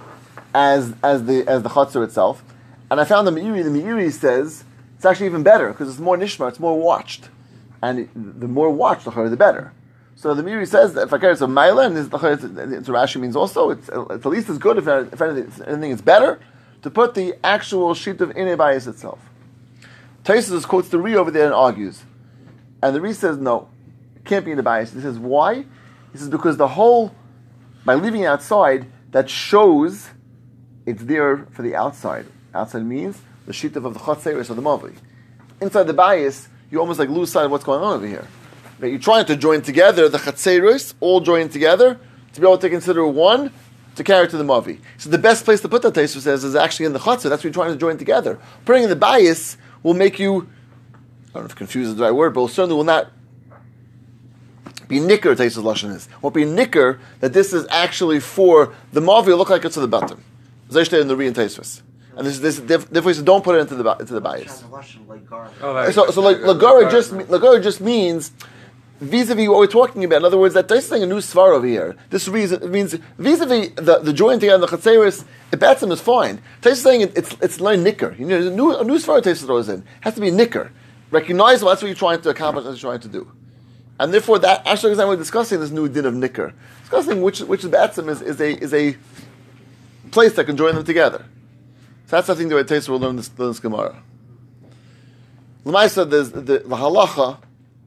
as 0.54 0.94
as 1.02 1.24
the 1.24 1.46
as 1.46 1.62
the 1.62 1.68
chutzner 1.68 2.04
itself. 2.04 2.42
And 2.90 3.00
I 3.00 3.04
found 3.04 3.26
the 3.26 3.30
Meiri. 3.30 3.62
The 3.62 3.70
Meiri 3.70 4.12
says 4.12 4.64
it's 4.96 5.04
actually 5.04 5.26
even 5.26 5.42
better 5.42 5.68
because 5.68 5.88
it's 5.88 6.00
more 6.00 6.16
nishma. 6.16 6.48
It's 6.48 6.60
more 6.60 6.78
watched, 6.78 7.28
and 7.82 8.08
the 8.14 8.48
more 8.48 8.70
watched, 8.70 9.04
the 9.04 9.10
the 9.28 9.36
better. 9.36 9.72
So 10.16 10.34
the 10.34 10.42
Meiri 10.42 10.68
says 10.68 10.92
that 10.94 11.04
if 11.04 11.12
I 11.14 11.18
care, 11.18 11.30
it's 11.30 11.40
a 11.40 11.48
mila, 11.48 11.86
and 11.86 11.96
it's, 11.96 12.08
Rashi 12.10 13.18
means 13.18 13.36
also 13.36 13.70
it's, 13.70 13.88
it's 13.88 14.26
at 14.26 14.26
least 14.26 14.50
as 14.50 14.58
good. 14.58 14.76
If, 14.76 14.86
if 14.86 15.22
anything, 15.22 15.64
anything, 15.66 15.92
it's 15.92 16.02
better 16.02 16.38
to 16.82 16.90
put 16.90 17.14
the 17.14 17.34
actual 17.42 17.94
sheet 17.94 18.20
of 18.20 18.36
ine 18.36 18.54
bias 18.58 18.86
itself. 18.86 19.18
Tosfos 20.24 20.66
quotes 20.66 20.88
the 20.88 20.98
Re 20.98 21.16
over 21.16 21.30
there 21.30 21.46
and 21.46 21.54
argues. 21.54 22.02
And 22.82 22.94
the 22.94 23.00
Re 23.00 23.12
says, 23.12 23.38
no, 23.38 23.68
it 24.16 24.24
can't 24.24 24.44
be 24.44 24.50
in 24.50 24.56
the 24.56 24.62
bias. 24.62 24.92
He 24.92 25.00
says, 25.00 25.18
why? 25.18 25.64
He 26.12 26.18
says, 26.18 26.28
because 26.28 26.56
the 26.56 26.68
whole, 26.68 27.14
by 27.84 27.94
leaving 27.94 28.24
outside, 28.24 28.86
that 29.12 29.28
shows 29.28 30.10
it's 30.86 31.02
there 31.04 31.46
for 31.52 31.62
the 31.62 31.74
outside. 31.74 32.26
Outside 32.54 32.84
means 32.84 33.20
the 33.46 33.52
sheet 33.52 33.76
of 33.76 33.82
the 33.82 34.00
Chatzeris 34.00 34.50
of 34.50 34.56
the 34.56 34.62
Mavi. 34.62 34.94
Inside 35.60 35.84
the 35.84 35.94
bias, 35.94 36.48
you 36.70 36.80
almost 36.80 36.98
like 36.98 37.08
lose 37.08 37.30
sight 37.30 37.44
of 37.44 37.50
what's 37.50 37.64
going 37.64 37.82
on 37.82 37.96
over 37.96 38.06
here. 38.06 38.26
That 38.78 38.88
you're 38.90 38.98
trying 38.98 39.26
to 39.26 39.36
join 39.36 39.62
together 39.62 40.08
the 40.08 40.18
Chatzeris, 40.18 40.94
all 41.00 41.20
joined 41.20 41.52
together, 41.52 41.98
to 42.32 42.40
be 42.40 42.46
able 42.46 42.58
to 42.58 42.70
consider 42.70 43.06
one 43.06 43.52
to 43.96 44.04
carry 44.04 44.28
to 44.28 44.36
the 44.36 44.44
Mavi. 44.44 44.78
So 44.98 45.10
the 45.10 45.18
best 45.18 45.44
place 45.44 45.60
to 45.60 45.68
put 45.68 45.82
that 45.82 45.94
Tosfos 45.94 46.20
says 46.20 46.44
is 46.44 46.54
actually 46.54 46.86
in 46.86 46.92
the 46.92 46.98
Chatzah. 46.98 47.24
That's 47.24 47.32
what 47.32 47.44
you're 47.44 47.52
trying 47.52 47.72
to 47.72 47.78
join 47.78 47.98
together. 47.98 48.38
Putting 48.64 48.84
in 48.84 48.88
the 48.88 48.96
bias 48.96 49.58
will 49.82 49.94
make 49.94 50.18
you, 50.18 50.48
I 51.30 51.34
don't 51.34 51.42
know 51.42 51.46
if 51.46 51.56
confused 51.56 51.90
is 51.90 51.96
the 51.96 52.04
right 52.04 52.10
word, 52.10 52.34
but 52.34 52.48
certainly 52.48 52.76
will 52.76 52.84
not 52.84 53.10
be 54.88 54.98
nicker, 54.98 55.34
Tosfos 55.34 55.62
Lashon 55.62 55.94
is. 55.94 56.08
Won't 56.20 56.34
be 56.34 56.44
nicker 56.44 57.00
that 57.20 57.32
this 57.32 57.52
is 57.52 57.66
actually 57.70 58.20
for 58.20 58.74
the 58.92 59.00
Mavi 59.00 59.36
look 59.36 59.50
like 59.50 59.64
it's 59.64 59.74
to 59.74 59.80
the 59.80 59.88
bottom. 59.88 60.24
Zayshte 60.68 61.00
in 61.00 61.08
the 61.08 61.16
Re 61.16 61.28
and 61.28 61.36
Tosfos. 61.36 61.82
And 62.16 62.26
this, 62.26 62.40
this, 62.40 62.58
therefore, 62.58 63.12
he 63.12 63.14
said, 63.14 63.24
don't 63.24 63.42
put 63.42 63.56
it 63.56 63.60
into 63.60 63.76
the, 63.76 63.90
into 63.92 64.12
the 64.12 64.20
bias. 64.20 64.64
Oh, 65.62 65.74
right. 65.74 65.94
So, 65.94 66.10
so 66.10 66.20
like 66.20 66.38
Lagora 66.38 66.90
just 66.90 67.12
Lagora 67.12 67.62
just 67.62 67.80
means 67.80 68.32
vis-a-vis 69.00 69.48
what 69.48 69.58
we're 69.58 69.66
talking 69.66 70.04
about. 70.04 70.18
In 70.18 70.24
other 70.24 70.38
words, 70.38 70.54
that 70.54 70.70
saying 70.82 71.02
a 71.02 71.06
new 71.06 71.16
svar 71.16 71.54
over 71.54 71.66
here. 71.66 71.96
This 72.10 72.28
reason 72.28 72.70
means 72.70 72.94
vis-a-vis 73.18 73.70
the 73.76 74.00
the 74.02 74.12
joint 74.12 74.40
together 74.40 74.66
the 74.66 74.76
chatzeris. 74.76 75.24
The 75.50 75.56
batsam 75.56 75.90
is 75.90 76.00
fine. 76.00 76.40
Tais 76.60 76.72
is 76.72 76.82
saying 76.82 77.00
it, 77.00 77.16
it's 77.16 77.36
it's 77.40 77.60
like 77.60 77.80
nicker. 77.80 78.14
You 78.18 78.26
know, 78.26 78.46
a 78.46 78.50
new 78.50 78.76
a 78.76 78.84
new 78.84 78.98
svar 78.98 79.22
Tais 79.22 79.42
throws 79.42 79.68
in 79.68 79.80
it 79.80 79.84
has 80.02 80.14
to 80.14 80.20
be 80.20 80.30
nicker. 80.30 80.70
Recognizable. 81.10 81.70
That's 81.70 81.82
what 81.82 81.88
you're 81.88 81.96
trying 81.96 82.20
to 82.22 82.30
accomplish. 82.30 82.64
That's 82.64 82.74
what 82.74 82.82
you're 82.82 82.98
trying 82.98 83.10
to 83.10 83.18
do. 83.18 83.32
And 83.98 84.14
therefore, 84.14 84.38
that 84.38 84.66
actually, 84.66 84.94
we're 84.96 85.16
discussing 85.16 85.60
this 85.60 85.70
new 85.70 85.88
din 85.88 86.06
of 86.06 86.14
nicker, 86.14 86.54
discussing 86.82 87.20
which 87.20 87.40
which 87.40 87.68
batsam 87.70 88.08
is, 88.08 88.22
is 88.22 88.40
a 88.40 88.52
is 88.62 88.72
a 88.72 88.96
place 90.10 90.34
that 90.34 90.44
can 90.44 90.56
join 90.56 90.74
them 90.74 90.84
together. 90.84 91.24
So 92.06 92.16
that's 92.16 92.30
I 92.30 92.34
think 92.34 92.48
the 92.48 92.56
way 92.56 92.62
will 92.88 92.98
learn 92.98 93.16
this, 93.16 93.30
learn 93.38 93.48
this 93.48 93.60
Gemara. 93.60 94.02
Lamaisa, 95.64 96.08
there's 96.08 96.30
the, 96.30 96.40
the 96.40 96.60
halacha, 96.60 97.38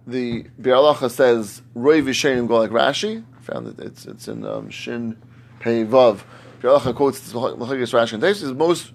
the 0.07 0.43
Bialacha 0.61 1.09
says 1.09 1.61
Roy 1.75 2.01
Vishenim 2.01 2.47
go 2.47 2.57
like 2.57 2.71
Rashi. 2.71 3.23
Found 3.41 3.67
it. 3.67 3.79
It's 3.79 4.05
it's 4.05 4.27
in 4.27 4.45
um, 4.45 4.69
Shin 4.69 5.17
Pei 5.59 5.85
Vav. 5.85 6.21
Bialacha 6.61 6.95
quotes 6.95 7.33
Machagas 7.33 7.93
Rashi 7.93 8.13
and. 8.13 8.57
Most 8.57 8.93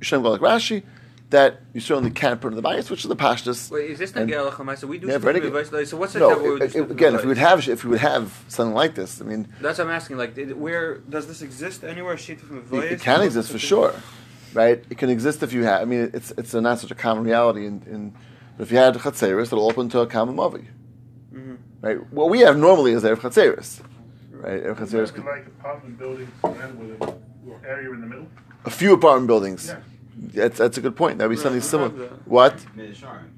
Vishenim 0.00 0.22
go 0.22 0.30
like 0.30 0.40
Rashi. 0.40 0.82
That 1.30 1.60
you 1.72 1.80
certainly 1.80 2.12
can't 2.12 2.40
put 2.40 2.52
in 2.52 2.54
the 2.54 2.62
bias, 2.62 2.88
which 2.88 3.00
is 3.04 3.08
the 3.08 3.16
pashtus. 3.16 3.68
Wait, 3.68 3.90
is 3.90 3.98
this 3.98 4.12
the 4.12 4.20
And- 4.20 4.30
Gel 4.30 4.48
Chamaisa? 4.52 4.84
We 4.84 4.98
do 4.98 5.08
Yeah, 5.08 5.14
speak 5.14 5.22
very 5.24 5.40
good. 5.40 5.52
advice, 5.56 5.90
So 5.90 5.96
what's 5.96 6.12
the 6.12 6.20
No, 6.20 6.38
we 6.38 6.62
it- 6.62 6.76
it- 6.76 6.88
again, 6.88 7.16
if 7.16 7.22
we 7.22 7.26
would 7.26 7.36
have 7.38 7.68
if 7.68 7.82
we 7.82 7.90
would 7.90 7.98
have 7.98 8.44
something 8.46 8.72
like 8.72 8.94
this, 8.94 9.20
I 9.20 9.24
mean, 9.24 9.48
That's 9.60 9.78
what 9.78 9.88
I'm 9.88 9.92
asking. 9.92 10.18
Like, 10.18 10.36
did- 10.36 10.56
where 10.56 10.98
does 10.98 11.26
this 11.26 11.42
exist 11.42 11.82
anywhere? 11.82 12.16
Sheet 12.16 12.40
from 12.40 12.58
it, 12.58 12.92
it 12.92 13.00
can 13.00 13.22
exist 13.22 13.50
for 13.50 13.58
sure. 13.58 13.92
right? 14.54 14.84
It 14.88 14.98
can 14.98 15.10
exist 15.10 15.42
if 15.42 15.52
you 15.52 15.64
have. 15.64 15.82
I 15.82 15.84
mean, 15.84 16.12
it's 16.14 16.30
it's 16.38 16.54
not 16.54 16.78
such 16.78 16.92
a 16.92 16.94
common 16.94 17.24
reality. 17.24 17.66
In, 17.66 17.82
in 17.90 18.14
but 18.56 18.64
if 18.64 18.70
you 18.72 18.78
had 18.78 18.94
chatzeris, 18.94 19.46
it'll 19.46 19.68
open 19.70 19.88
to 19.90 20.00
a 20.00 20.06
common 20.06 20.36
mavi, 20.36 20.64
Mhm. 21.34 21.56
right? 21.82 22.12
What 22.12 22.30
we 22.30 22.40
have 22.40 22.56
normally 22.58 22.92
is 22.92 23.02
erev 23.04 23.16
chatzeris, 23.20 23.80
right? 24.32 24.62
Erev 24.64 24.80
Isn't 24.82 24.98
chatzeris, 25.00 25.12
that 25.14 25.24
like 25.24 25.46
apartment 25.46 25.98
buildings 25.98 26.30
around 26.44 26.78
with 26.78 27.02
an 27.08 27.14
area 27.66 27.90
in 27.92 28.00
the 28.00 28.06
middle? 28.06 28.26
a 28.64 28.70
few 28.70 28.92
apartment 28.94 29.26
buildings. 29.28 29.68
Yeah. 29.68 29.76
That's 30.34 30.58
that's 30.58 30.78
a 30.78 30.80
good 30.80 30.96
point. 30.96 31.18
That'd 31.18 31.30
be 31.30 31.36
Right, 31.36 31.42
something 31.42 31.60
we 31.60 31.66
similar. 31.66 31.90
have 31.90 31.98
that. 31.98 32.26
What? 32.28 32.54
Midshine. 32.74 33.32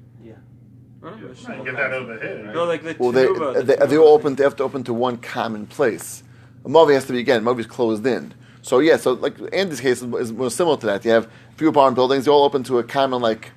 Huh? 1.01 1.11
You 1.17 1.33
can 1.45 1.63
get 1.63 1.75
that 1.77 1.93
over 1.93 2.17
here. 2.19 2.51
No, 2.53 2.65
like 2.65 2.83
the 2.83 2.93
Well, 2.99 3.13
they 3.13 3.25
Tanuba, 3.25 3.53
the 3.55 3.63
they, 3.63 3.85
they 3.87 3.97
all 3.97 4.09
open. 4.09 4.35
They 4.35 4.43
have 4.43 4.57
to 4.57 4.63
open 4.63 4.83
to 4.83 4.93
one 4.93 5.15
common 5.15 5.65
place. 5.65 6.23
A 6.65 6.69
movie 6.69 6.93
has 6.93 7.05
to 7.05 7.13
be 7.13 7.19
again. 7.19 7.41
Movie's 7.41 7.67
closed 7.67 8.05
in. 8.05 8.33
So 8.61 8.79
yeah. 8.79 8.97
So 8.97 9.13
like 9.13 9.35
Andy's 9.53 9.79
case 9.79 10.01
is, 10.01 10.13
is 10.15 10.33
more 10.33 10.49
similar 10.51 10.75
to 10.77 10.85
that. 10.87 11.05
You 11.05 11.11
have 11.11 11.25
a 11.27 11.55
few 11.55 11.69
apartment 11.69 11.95
buildings. 11.95 12.25
They 12.25 12.31
all 12.31 12.43
open 12.43 12.63
to 12.63 12.79
a 12.79 12.83
common 12.83 13.21
like 13.21 13.51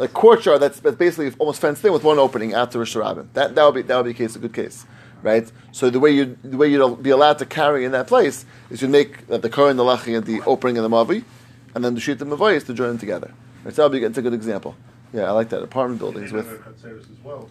like 0.00 0.14
courtyard 0.14 0.60
that's, 0.62 0.80
that's 0.80 0.96
basically 0.96 1.30
almost 1.38 1.60
fenced 1.60 1.84
in 1.84 1.92
with 1.92 2.02
one 2.02 2.18
opening 2.18 2.54
out 2.54 2.72
to 2.72 2.78
Rosh 2.78 2.96
Hashanah. 2.96 3.26
That 3.34 3.54
that 3.54 3.64
would 3.64 3.74
be 3.74 3.82
that 3.82 3.96
would 3.96 4.04
be 4.06 4.10
a 4.10 4.14
case 4.14 4.34
a 4.34 4.38
good 4.38 4.54
case, 4.54 4.86
right? 5.22 5.50
So 5.72 5.90
the 5.90 6.00
way 6.00 6.10
you 6.10 6.38
the 6.42 6.56
way 6.56 6.68
you'd 6.68 7.02
be 7.02 7.10
allowed 7.10 7.38
to 7.38 7.46
carry 7.46 7.84
in 7.84 7.92
that 7.92 8.06
place 8.06 8.46
is 8.70 8.80
you 8.80 8.88
make 8.88 9.30
uh, 9.30 9.36
the 9.36 9.50
Kohen, 9.50 9.76
the 9.76 9.84
Lachi, 9.84 10.16
and 10.16 10.24
the 10.24 10.40
opening 10.46 10.78
of 10.78 10.84
the 10.84 10.88
Mavi, 10.88 11.22
and 11.74 11.84
then 11.84 11.94
the 11.94 12.00
Shit 12.00 12.20
and 12.22 12.32
Mavoyis 12.32 12.64
to 12.66 12.72
join 12.74 12.88
them 12.88 12.98
together. 12.98 13.30
Right? 13.62 13.74
So 13.74 13.82
that 13.82 13.90
would 13.90 14.00
be 14.00 14.04
it's 14.04 14.16
a 14.16 14.22
good 14.22 14.32
example. 14.32 14.74
Yeah, 15.12 15.24
I 15.24 15.32
like 15.32 15.50
that 15.50 15.62
apartment 15.62 16.00
buildings 16.00 16.32
with 16.32 16.48
have 16.48 16.60
Chatzeris 16.60 17.00
as 17.00 17.22
well. 17.22 17.50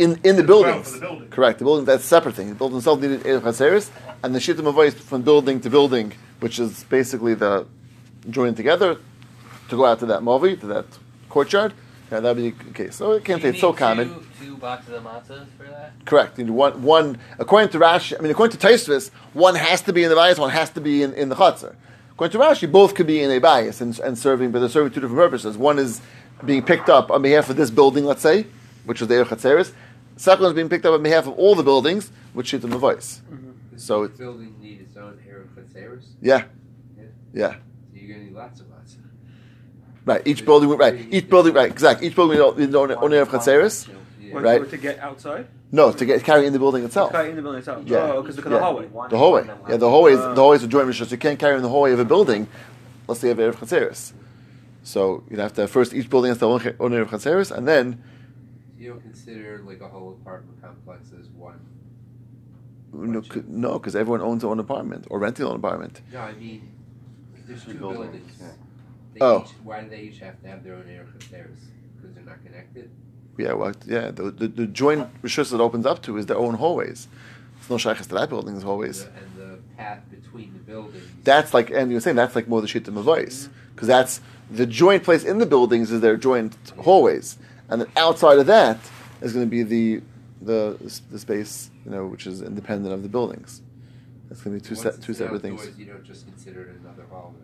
in 0.00 0.18
in 0.24 0.34
the 0.34 0.42
well 0.42 0.62
buildings. 0.64 0.92
the 0.92 0.98
building. 0.98 1.28
Correct. 1.28 1.60
The 1.60 1.64
building 1.66 1.84
that's 1.84 2.04
a 2.04 2.08
separate 2.08 2.34
thing. 2.34 2.48
The 2.48 2.56
building 2.56 2.78
itself 2.78 3.00
needed 3.00 3.22
Erev 3.22 3.42
Chaseris, 3.42 3.90
and 4.24 4.34
the 4.34 4.40
Shittim 4.40 4.64
Avois 4.64 4.92
from 4.92 5.22
building 5.22 5.60
to 5.60 5.70
building, 5.70 6.14
which 6.40 6.58
is 6.58 6.82
basically 6.84 7.34
the 7.34 7.64
joining 8.28 8.56
together 8.56 8.98
to 9.68 9.76
go 9.76 9.84
out 9.84 10.00
to 10.00 10.06
that 10.06 10.24
movie, 10.24 10.56
to 10.56 10.66
that 10.66 10.86
courtyard. 11.28 11.72
Yeah, 12.10 12.20
that'd 12.20 12.36
be 12.36 12.50
the 12.50 12.72
case. 12.72 12.94
So 12.96 13.12
it 13.12 13.24
can't 13.24 13.42
say 13.42 13.48
it's 13.48 13.60
so 13.60 13.70
need 13.70 13.78
common. 13.78 14.08
Two, 14.08 14.26
two 14.40 14.56
boxes 14.58 14.94
of 14.94 15.02
matzahs 15.02 15.46
for 15.58 15.64
that. 15.64 15.92
Correct. 16.04 16.38
You 16.38 16.44
need 16.44 16.50
one, 16.52 16.82
one, 16.82 17.18
according 17.38 17.70
to 17.70 17.78
Rashi, 17.80 18.16
I 18.16 18.22
mean, 18.22 18.30
according 18.30 18.56
to 18.56 18.64
Tosfos, 18.66 19.10
one 19.32 19.56
has 19.56 19.82
to 19.82 19.92
be 19.92 20.04
in 20.04 20.10
the 20.10 20.14
bias, 20.14 20.38
one 20.38 20.50
has 20.50 20.70
to 20.70 20.80
be 20.80 21.02
in, 21.02 21.12
in 21.14 21.28
the 21.30 21.34
chutzner. 21.34 21.74
According 22.12 22.38
to 22.40 22.46
Rashi, 22.46 22.70
both 22.70 22.94
could 22.94 23.06
be 23.08 23.22
in 23.22 23.30
a 23.32 23.38
bias 23.40 23.80
and, 23.80 23.98
and 24.00 24.16
serving, 24.16 24.52
but 24.52 24.60
they're 24.60 24.68
serving 24.68 24.92
two 24.92 25.00
different 25.00 25.18
purposes. 25.18 25.58
One 25.58 25.78
is 25.80 26.00
being 26.44 26.62
picked 26.62 26.88
up 26.88 27.10
on 27.10 27.22
behalf 27.22 27.50
of 27.50 27.56
this 27.56 27.70
building, 27.70 28.04
let's 28.04 28.22
say, 28.22 28.46
which 28.84 29.02
is 29.02 29.08
the 29.08 29.14
Erev 29.14 29.26
Chatzeris. 29.26 29.72
Second 30.16 30.42
one 30.44 30.52
is 30.52 30.54
being 30.56 30.68
picked 30.68 30.86
up 30.86 30.94
on 30.94 31.02
behalf 31.02 31.26
of 31.26 31.32
all 31.34 31.54
the 31.56 31.62
buildings, 31.64 32.10
which 32.34 32.54
is 32.54 32.60
the 32.62 32.68
voice. 32.68 33.20
Mm-hmm. 33.30 33.50
Does 33.72 33.82
So 33.82 34.04
it- 34.04 34.16
building 34.16 34.54
need 34.60 34.80
its 34.80 34.96
own 34.96 35.18
Erev 35.28 35.48
Chatzeris? 35.56 36.04
Yeah. 36.22 36.44
Yeah. 36.96 37.04
Yeah. 37.34 37.52
So 37.52 37.58
you're 37.94 38.14
gonna 38.14 38.24
need 38.26 38.34
lots 38.34 38.60
of 38.60 38.66
matzah. 38.68 38.98
Right. 40.06 40.22
Each 40.24 40.44
building, 40.44 40.70
right. 40.70 40.94
Each 41.10 41.28
building, 41.28 41.52
right. 41.52 41.70
Exactly. 41.70 42.06
Each 42.06 42.14
building, 42.16 42.38
you 42.38 42.66
know, 42.68 42.94
only 42.96 43.16
Erev 43.18 43.26
Chatzeris. 43.26 43.88
Yeah. 44.20 44.38
Right. 44.38 44.68
to 44.70 44.76
get 44.76 44.98
outside? 45.00 45.46
No, 45.72 45.90
to 45.92 46.04
get 46.06 46.22
carry 46.24 46.46
in 46.46 46.52
the 46.52 46.58
building 46.60 46.84
itself. 46.84 47.10
Carry 47.12 47.30
in 47.30 47.36
the 47.36 47.42
building 47.42 47.58
itself. 47.58 47.82
Yeah. 47.86 47.98
Oh, 48.14 48.22
because 48.22 48.38
of 48.38 48.44
Yeah. 48.44 48.50
the 48.52 48.58
hallway. 48.60 48.88
The 49.10 49.18
hallway. 49.18 49.50
Yeah, 49.68 49.76
the 49.76 49.90
hallways, 49.90 50.18
Uh. 50.18 50.34
the 50.34 50.40
hallways 50.40 50.62
are 50.64 50.68
joint 50.68 50.88
rishos. 50.88 51.10
You 51.10 51.16
can't 51.18 51.38
carry 51.38 51.56
in 51.56 51.62
the 51.62 51.68
hallway 51.68 51.92
of 51.92 51.98
a 51.98 52.04
building 52.04 52.46
unless 53.08 53.20
they 53.20 53.28
have 53.28 53.38
Erev 53.38 53.56
Chatzeris. 53.56 54.12
So 54.84 55.24
you'd 55.28 55.40
have 55.40 55.54
to 55.54 55.66
first 55.66 55.92
each 55.92 56.08
building 56.08 56.28
has 56.30 56.38
to 56.38 56.44
own 56.46 56.60
own 56.78 56.92
Erev 56.92 57.08
Chatzeris, 57.08 57.50
and 57.50 57.66
then 57.66 58.02
You 58.78 58.90
don't 58.90 59.00
consider 59.02 59.62
like 59.66 59.80
a 59.80 59.88
whole 59.88 60.10
apartment 60.20 60.62
complex 60.62 61.08
as 61.18 61.28
one. 61.30 61.58
no, 62.92 63.22
c- 63.22 63.42
no, 63.48 63.72
because 63.78 63.96
everyone 63.96 64.20
owns 64.20 64.42
their 64.42 64.50
own 64.50 64.60
apartment 64.60 65.06
or 65.10 65.18
renting 65.18 65.44
their 65.44 65.50
own 65.52 65.58
apartment. 65.58 66.00
No, 66.12 66.20
I 66.20 66.32
mean, 66.34 66.68
there's 67.48 67.64
two 67.64 67.74
buildings, 67.74 68.10
buildings. 68.12 68.42
Yeah. 69.16 69.28
They 69.28 69.34
Oh. 69.34 69.44
Each, 69.44 69.52
why 69.64 69.80
do 69.82 69.90
they 69.90 70.00
each 70.00 70.18
have 70.20 70.40
to 70.42 70.48
have 70.48 70.64
their 70.64 70.74
own 70.74 70.84
Chatzeris? 70.84 71.58
Because 71.96 72.14
they're 72.14 72.24
not 72.24 72.44
connected. 72.44 72.90
Yeah, 73.38 73.52
well, 73.52 73.74
yeah. 73.86 74.10
The 74.10 74.30
the, 74.30 74.48
the 74.48 74.66
joint 74.66 75.08
rishos 75.22 75.50
that 75.50 75.60
opens 75.60 75.86
up 75.86 76.02
to 76.02 76.16
is 76.16 76.26
their 76.26 76.38
own 76.38 76.54
hallways. 76.54 77.08
It's 77.58 77.70
no 77.70 77.78
shaykhs 77.78 78.06
to 78.06 78.14
that 78.14 78.28
building's 78.28 78.62
hallways. 78.62 79.04
The- 79.04 79.10
and 79.10 79.36
the 79.36 79.58
path 79.76 80.02
between 80.10 80.52
the 80.52 80.60
buildings. 80.60 81.04
That's 81.24 81.52
like, 81.52 81.70
and 81.70 81.90
you 81.90 81.96
were 81.96 82.00
saying 82.00 82.16
that's 82.16 82.34
like 82.34 82.48
more 82.48 82.60
the 82.60 82.68
shit 82.68 82.86
of 82.88 82.94
voice 82.94 83.44
mm-hmm. 83.44 83.74
because 83.74 83.88
that's 83.88 84.20
the 84.50 84.66
joint 84.66 85.02
place 85.02 85.24
in 85.24 85.38
the 85.38 85.46
buildings 85.46 85.90
is 85.90 86.00
their 86.00 86.16
joint 86.16 86.56
hallways, 86.78 87.38
and 87.68 87.80
then 87.80 87.88
outside 87.96 88.38
of 88.38 88.46
that 88.46 88.78
is 89.20 89.32
going 89.32 89.44
to 89.44 89.50
be 89.50 89.62
the 89.62 90.02
the 90.42 91.00
the 91.10 91.18
space 91.18 91.70
you 91.84 91.90
know 91.90 92.06
which 92.06 92.26
is 92.26 92.42
independent 92.42 92.92
of 92.94 93.02
the 93.02 93.08
buildings. 93.08 93.62
That's 94.28 94.42
going 94.42 94.58
to 94.58 94.62
be 94.62 94.68
two 94.68 94.74
se- 94.74 94.98
two 95.02 95.14
separate 95.14 95.44
outdoors, 95.44 95.64
things. 95.66 95.78
You 95.78 95.86
don't 95.86 96.04
just 96.04 96.26
consider 96.26 96.62
it 96.62 96.76
another 96.82 97.04
hallway. 97.10 97.38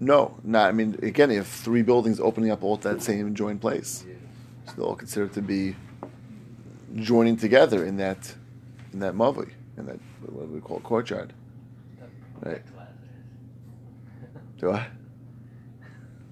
No, 0.00 0.36
not. 0.42 0.68
I 0.68 0.72
mean, 0.72 0.98
again, 1.02 1.30
you 1.30 1.38
have 1.38 1.46
three 1.46 1.82
buildings 1.82 2.20
opening 2.20 2.50
up 2.50 2.62
all 2.62 2.74
at 2.74 2.82
that 2.82 3.02
same 3.02 3.34
joint 3.34 3.60
place, 3.60 4.04
so 4.66 4.72
they're 4.76 4.84
all 4.84 4.96
considered 4.96 5.32
to 5.34 5.42
be 5.42 5.76
joining 6.96 7.36
together 7.36 7.84
in 7.84 7.96
that 7.98 8.34
in 8.92 9.00
that 9.00 9.14
movie 9.14 9.52
in 9.76 9.86
that 9.86 9.98
what 10.26 10.48
we 10.48 10.60
call 10.60 10.78
it, 10.78 10.82
courtyard. 10.82 11.32
Right. 12.40 12.62
Do 14.58 14.72
I? 14.72 14.86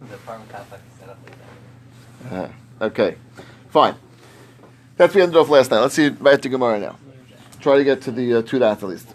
The 0.00 0.14
apartment 0.14 0.50
complex 0.50 0.82
set 0.98 1.08
up 1.08 1.18
like 1.24 2.30
that. 2.30 2.50
Uh, 2.80 2.84
okay, 2.86 3.16
fine. 3.68 3.94
That's 4.96 5.14
we 5.14 5.22
ended 5.22 5.36
off 5.36 5.48
last 5.48 5.70
night. 5.70 5.80
Let's 5.80 5.94
see 5.94 6.08
right 6.08 6.40
to 6.40 6.48
Gemara 6.48 6.78
now. 6.78 6.98
Try 7.60 7.78
to 7.78 7.84
get 7.84 8.02
to 8.02 8.10
the 8.10 8.34
uh, 8.34 8.42
two 8.42 8.58
dots 8.58 8.82
at 8.82 8.88
least. 8.88 9.08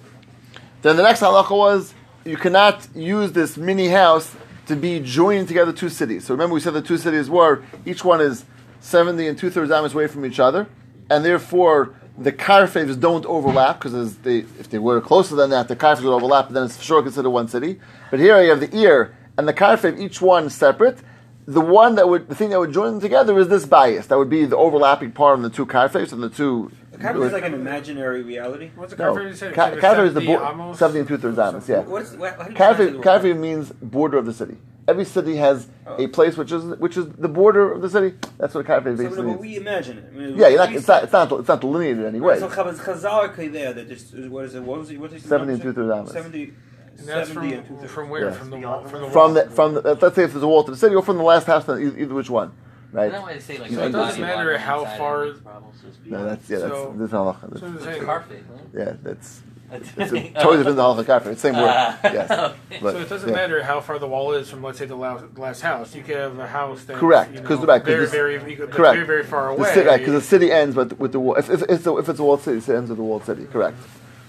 Then 0.82 0.96
the 0.96 1.04
next 1.04 1.22
halacha 1.22 1.52
was 1.52 1.94
you 2.28 2.38
cannot 2.38 2.88
use 2.94 3.32
this 3.32 3.58
mini 3.58 3.88
house 3.88 4.36
to 4.68 4.76
be 4.76 5.00
joining 5.00 5.46
together 5.46 5.72
two 5.72 5.90
cities. 5.90 6.26
So 6.26 6.34
remember 6.34 6.54
we 6.54 6.60
said 6.60 6.74
the 6.74 6.82
two 6.82 6.98
cities 6.98 7.30
were 7.30 7.64
each 7.86 8.04
one 8.04 8.20
is 8.20 8.46
seventy 8.82 9.28
and 9.28 9.38
two 9.38 9.50
thirds 9.50 9.72
amas 9.72 9.94
away 9.94 10.08
from 10.08 10.26
each 10.26 10.40
other, 10.40 10.68
and 11.10 11.24
therefore 11.24 11.96
the 12.18 12.32
karfevs 12.32 13.00
don't 13.00 13.26
overlap 13.28 13.80
because 13.80 14.18
they, 14.18 14.40
if 14.40 14.70
they 14.70 14.80
were 14.80 15.00
closer 15.00 15.36
than 15.36 15.52
that, 15.52 15.68
the 15.68 15.76
karfevs 15.76 16.04
would 16.04 16.14
overlap. 16.14 16.50
Then 16.50 16.66
it's 16.66 16.78
for 16.78 16.84
sure 16.84 17.04
considered 17.04 17.30
one 17.30 17.48
city. 17.48 17.80
But 18.12 18.20
here 18.20 18.42
you 18.42 18.50
have 18.50 18.60
the 18.60 18.76
ear 18.76 19.16
and 19.38 19.48
the 19.48 19.54
karfev, 19.54 20.00
each 20.00 20.22
one 20.22 20.50
separate. 20.50 20.98
The 21.46 21.62
one 21.62 21.96
that 21.96 22.10
would, 22.10 22.28
the 22.28 22.36
thing 22.36 22.50
that 22.50 22.60
would 22.60 22.74
join 22.74 22.94
them 22.94 23.02
together 23.02 23.38
is 23.40 23.48
this 23.48 23.66
bias. 23.66 24.08
That 24.08 24.18
would 24.18 24.30
be 24.30 24.44
the 24.44 24.58
overlapping 24.58 25.14
part 25.14 25.38
of 25.38 25.44
the 25.44 25.50
two 25.50 25.66
karfevs 25.66 26.12
and 26.12 26.22
the 26.22 26.30
two. 26.30 26.72
The 26.98 27.04
carpet 27.04 27.22
is 27.24 27.34
like 27.34 27.46
an 27.46 27.54
imaginary 27.54 28.24
reality. 28.24 28.72
What's 28.76 28.94
the 28.94 28.98
No, 29.04 29.14
carpet 29.14 29.28
you 29.30 29.36
said? 29.36 29.54
Ka- 29.54 29.76
Kafir 29.76 30.06
is 30.06 30.14
the 30.14 30.22
70 30.22 30.36
bo- 30.38 30.44
almost? 30.44 30.80
70 30.80 31.00
and 31.00 31.08
two 31.08 31.18
thirds 31.18 31.38
amas, 31.40 31.70
yeah. 31.70 31.80
What 31.82 32.02
is, 32.02 32.16
what, 32.18 32.36
how 32.38 32.44
do 32.46 32.50
you 32.52 32.56
Kafir, 32.56 32.76
translate 32.76 32.92
the 32.92 32.98
word 32.98 33.04
Kafir 33.04 33.36
means 33.36 33.72
border 33.72 34.18
of 34.18 34.26
the 34.26 34.34
city. 34.34 34.58
Every 34.88 35.06
city 35.06 35.36
has 35.36 35.68
Oh. 35.86 35.96
a 36.04 36.08
place 36.08 36.38
which 36.38 36.52
is 36.52 36.64
which 36.80 36.98
is 36.98 37.08
the 37.10 37.28
border 37.28 37.72
of 37.72 37.82
the 37.82 37.90
city. 37.90 38.16
That's 38.38 38.54
what 38.56 38.66
Kafir 38.66 38.96
So, 38.96 39.04
basically 39.04 39.24
no, 39.24 39.30
means. 39.30 39.42
we 39.42 39.56
imagine 39.58 39.98
it. 40.00 40.06
I 40.14 40.18
mean, 40.18 40.38
Yeah, 40.38 40.48
you're 40.48 40.58
not, 40.60 40.74
it's 40.74 40.88
not 40.88 41.04
it's 41.04 41.14
not 41.14 41.32
it's 41.32 41.48
not 41.48 41.62
delineated 41.62 42.00
in 42.00 42.06
any 42.06 42.20
way. 42.22 42.40
So 42.40 42.50
Chaz- 42.50 42.78
Chazal 42.80 43.30
are 43.38 43.48
there 43.50 43.74
that 43.74 43.88
just 43.90 44.18
what 44.18 44.46
is 44.46 44.56
it? 44.56 44.64
What 44.64 44.80
was 44.80 44.90
it? 44.92 45.00
What 45.00 45.14
is 45.14 45.24
it? 45.24 45.28
70 45.28 45.54
and 45.54 45.62
two 45.62 45.74
thirds 45.74 45.92
amas. 45.92 46.12
70, 46.14 46.54
And 47.00 47.08
that's 47.08 47.30
from, 47.30 47.88
from 47.88 48.10
where? 48.10 48.26
Yeah. 48.26 48.32
From 48.32 48.50
the 48.50 48.58
wall. 48.58 48.84
From 48.86 49.02
the 49.02 49.10
From 49.10 49.14
wall. 49.14 49.44
the 49.46 49.50
from 49.52 49.74
the, 49.76 49.82
let's 50.02 50.16
say 50.16 50.24
if 50.24 50.32
there's 50.32 50.44
a 50.44 50.48
wall 50.48 50.64
to 50.64 50.72
the 50.72 50.78
city 50.78 50.96
or 50.96 51.04
from 51.04 51.18
the 51.18 51.24
last 51.24 51.46
house, 51.48 51.66
then 51.66 51.80
either, 51.82 52.00
either 52.00 52.14
which 52.16 52.30
one, 52.30 52.54
I 52.94 52.98
right? 52.98 53.12
don't 53.12 53.22
want 53.24 53.36
to 53.36 53.42
say 53.42 53.58
like 53.58 53.72
So 53.72 53.84
it 53.86 53.92
doesn't 53.92 54.22
matter 54.22 54.58
how 54.58 54.86
far- 54.86 55.24
of 55.24 55.34
these 55.36 55.44
problems, 55.44 55.82
so 55.82 55.88
to 55.90 55.94
speak. 55.94 56.12
No, 56.12 56.24
that's 56.26 56.50
yeah, 56.50 56.58
that's 56.60 56.72
So- 56.72 56.94
that's 56.98 57.12
halacha. 57.14 57.42
So 57.42 57.48
That's- 57.48 57.64
I'm 57.64 57.76
It's 57.76 57.84
saying- 57.86 58.04
carpet, 58.06 58.44
Yeah, 58.74 58.94
that's 59.04 59.42
huh? 59.72 59.78
it's 59.82 59.90
a 60.14 60.30
totally 60.42 60.58
different 60.58 60.78
halacha 60.80 61.06
kafir. 61.06 61.32
It's 61.32 61.42
the 61.42 61.48
same 61.50 61.56
word. 61.62 61.70
Ah, 61.70 62.00
Yes, 62.06 62.32
okay. 62.32 62.56
but 62.82 62.94
so 62.94 63.00
it 63.02 63.10
doesn't 63.10 63.30
yeah. 63.30 63.36
matter 63.36 63.62
how 63.64 63.82
far 63.82 64.00
the 64.00 64.08
wall 64.08 64.32
is 64.34 64.50
from, 64.50 64.64
let's 64.64 64.80
say, 64.80 64.86
the 64.86 64.96
last, 64.96 65.26
last 65.38 65.62
house. 65.62 65.94
You 65.94 66.02
could 66.04 66.16
have 66.16 66.40
a 66.40 66.48
house 66.48 66.86
that's 66.86 66.98
Correct, 67.00 67.34
you 67.34 67.42
'cause 67.42 67.60
know, 67.60 67.66
right, 67.66 67.80
'cause 67.82 67.88
very, 67.88 68.02
this- 68.06 68.12
very, 68.12 68.34
you 68.36 68.40
could- 68.58 68.68
that's 68.70 68.78
correct. 68.78 68.96
very, 68.96 69.06
very 69.06 69.24
far 69.24 69.48
The 69.54 69.60
away. 69.62 69.74
city, 69.74 69.88
right, 69.88 69.98
because 70.00 70.14
the 70.14 70.22
city 70.22 70.52
ends 70.52 70.76
with, 70.76 70.94
with 70.98 71.12
the 71.12 71.20
wall. 71.20 71.36
If, 71.36 71.50
if, 71.50 71.64
if, 71.64 71.70
it's 71.70 71.86
a, 71.88 71.98
if 71.98 72.08
it's 72.10 72.20
a 72.20 72.24
walled 72.24 72.42
city, 72.42 72.58
it 72.60 72.70
ends 72.70 72.90
with 72.90 72.98
the 72.98 73.04
walled 73.04 73.26
city. 73.26 73.46
Correct. 73.52 73.76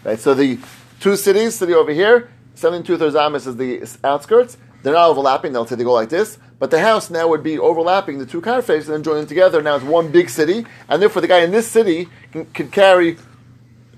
Right. 0.04 0.18
So 0.18 0.34
the 0.34 0.58
two 1.00 1.14
cities, 1.16 1.54
city 1.54 1.74
over 1.74 1.92
here, 1.92 2.28
seventy 2.56 2.84
two 2.84 2.98
thirds 2.98 3.14
amas 3.14 3.46
is 3.46 3.56
the 3.56 3.86
outskirts. 4.02 4.56
They're 4.82 4.94
not 4.94 5.08
overlapping. 5.08 5.52
They'll 5.52 5.66
say 5.66 5.76
they 5.76 5.84
go 5.84 5.92
like 5.92 6.08
this. 6.08 6.38
But 6.58 6.70
the 6.70 6.80
house 6.80 7.08
now 7.08 7.28
would 7.28 7.42
be 7.42 7.58
overlapping 7.58 8.18
the 8.18 8.26
two 8.26 8.40
car 8.40 8.58
and 8.58 8.82
then 8.82 9.02
joining 9.02 9.26
together. 9.26 9.62
Now 9.62 9.76
it's 9.76 9.84
one 9.84 10.10
big 10.10 10.28
city, 10.28 10.66
and 10.88 11.00
therefore 11.00 11.22
the 11.22 11.28
guy 11.28 11.40
in 11.40 11.52
this 11.52 11.68
city 11.68 12.08
can, 12.32 12.70
carry, 12.70 13.16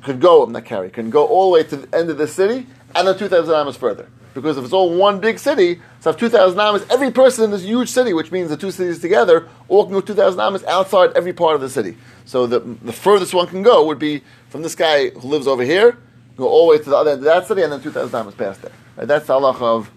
could 0.03 0.21
go 0.21 0.45
not 0.45 0.67
carry, 0.67 0.91
can 0.91 1.11
go 1.11 1.27
all 1.27 1.51
the 1.51 1.55
way 1.55 1.63
to 1.65 1.77
the 1.77 1.97
end 1.97 2.11
of 2.11 2.19
the 2.19 2.29
city 2.29 2.67
and 2.95 3.09
then 3.09 3.17
two 3.17 3.29
thousand 3.29 3.55
amas 3.55 3.77
further. 3.77 4.09
Because 4.35 4.59
if 4.59 4.65
it's 4.65 4.73
all 4.73 4.95
one 4.95 5.21
big 5.21 5.39
city, 5.39 5.81
so 6.01 6.11
if 6.11 6.17
two 6.17 6.29
thousand 6.29 6.61
amas, 6.61 6.85
every 6.91 7.11
person 7.11 7.45
in 7.45 7.51
this 7.51 7.63
huge 7.63 7.89
city, 7.89 8.13
which 8.13 8.31
means 8.31 8.51
the 8.51 8.57
two 8.57 8.71
cities 8.71 9.01
together, 9.01 9.49
all 9.69 9.85
can 9.85 9.95
go 9.95 10.01
two 10.01 10.15
thousand 10.15 10.41
amas 10.41 10.63
outside 10.65 11.13
every 11.17 11.33
part 11.33 11.55
of 11.55 11.61
the 11.61 11.71
city. 11.71 11.97
So 12.27 12.47
the 12.47 12.61
the 12.61 12.93
furthest 12.93 13.33
one 13.33 13.47
can 13.47 13.63
go 13.63 13.87
would 13.87 13.99
be 13.99 14.23
from 14.51 14.63
this 14.63 14.75
guy 14.75 15.11
who 15.11 15.29
lives 15.29 15.47
over 15.47 15.65
here, 15.65 15.99
go 16.37 16.47
all 16.47 16.67
the 16.67 16.77
way 16.77 16.85
to 16.85 16.91
the 16.91 16.97
other 16.97 17.13
end 17.13 17.21
of 17.21 17.25
that 17.25 17.47
city, 17.47 17.63
and 17.63 17.73
then 17.73 17.81
two 17.81 17.91
thousand 17.91 18.15
amas 18.21 18.35
past 18.35 18.63
there. 18.63 18.73
Right? 18.97 19.09
That's 19.09 19.27
the 19.27 19.33
halacha 19.33 19.63
of 19.63 19.91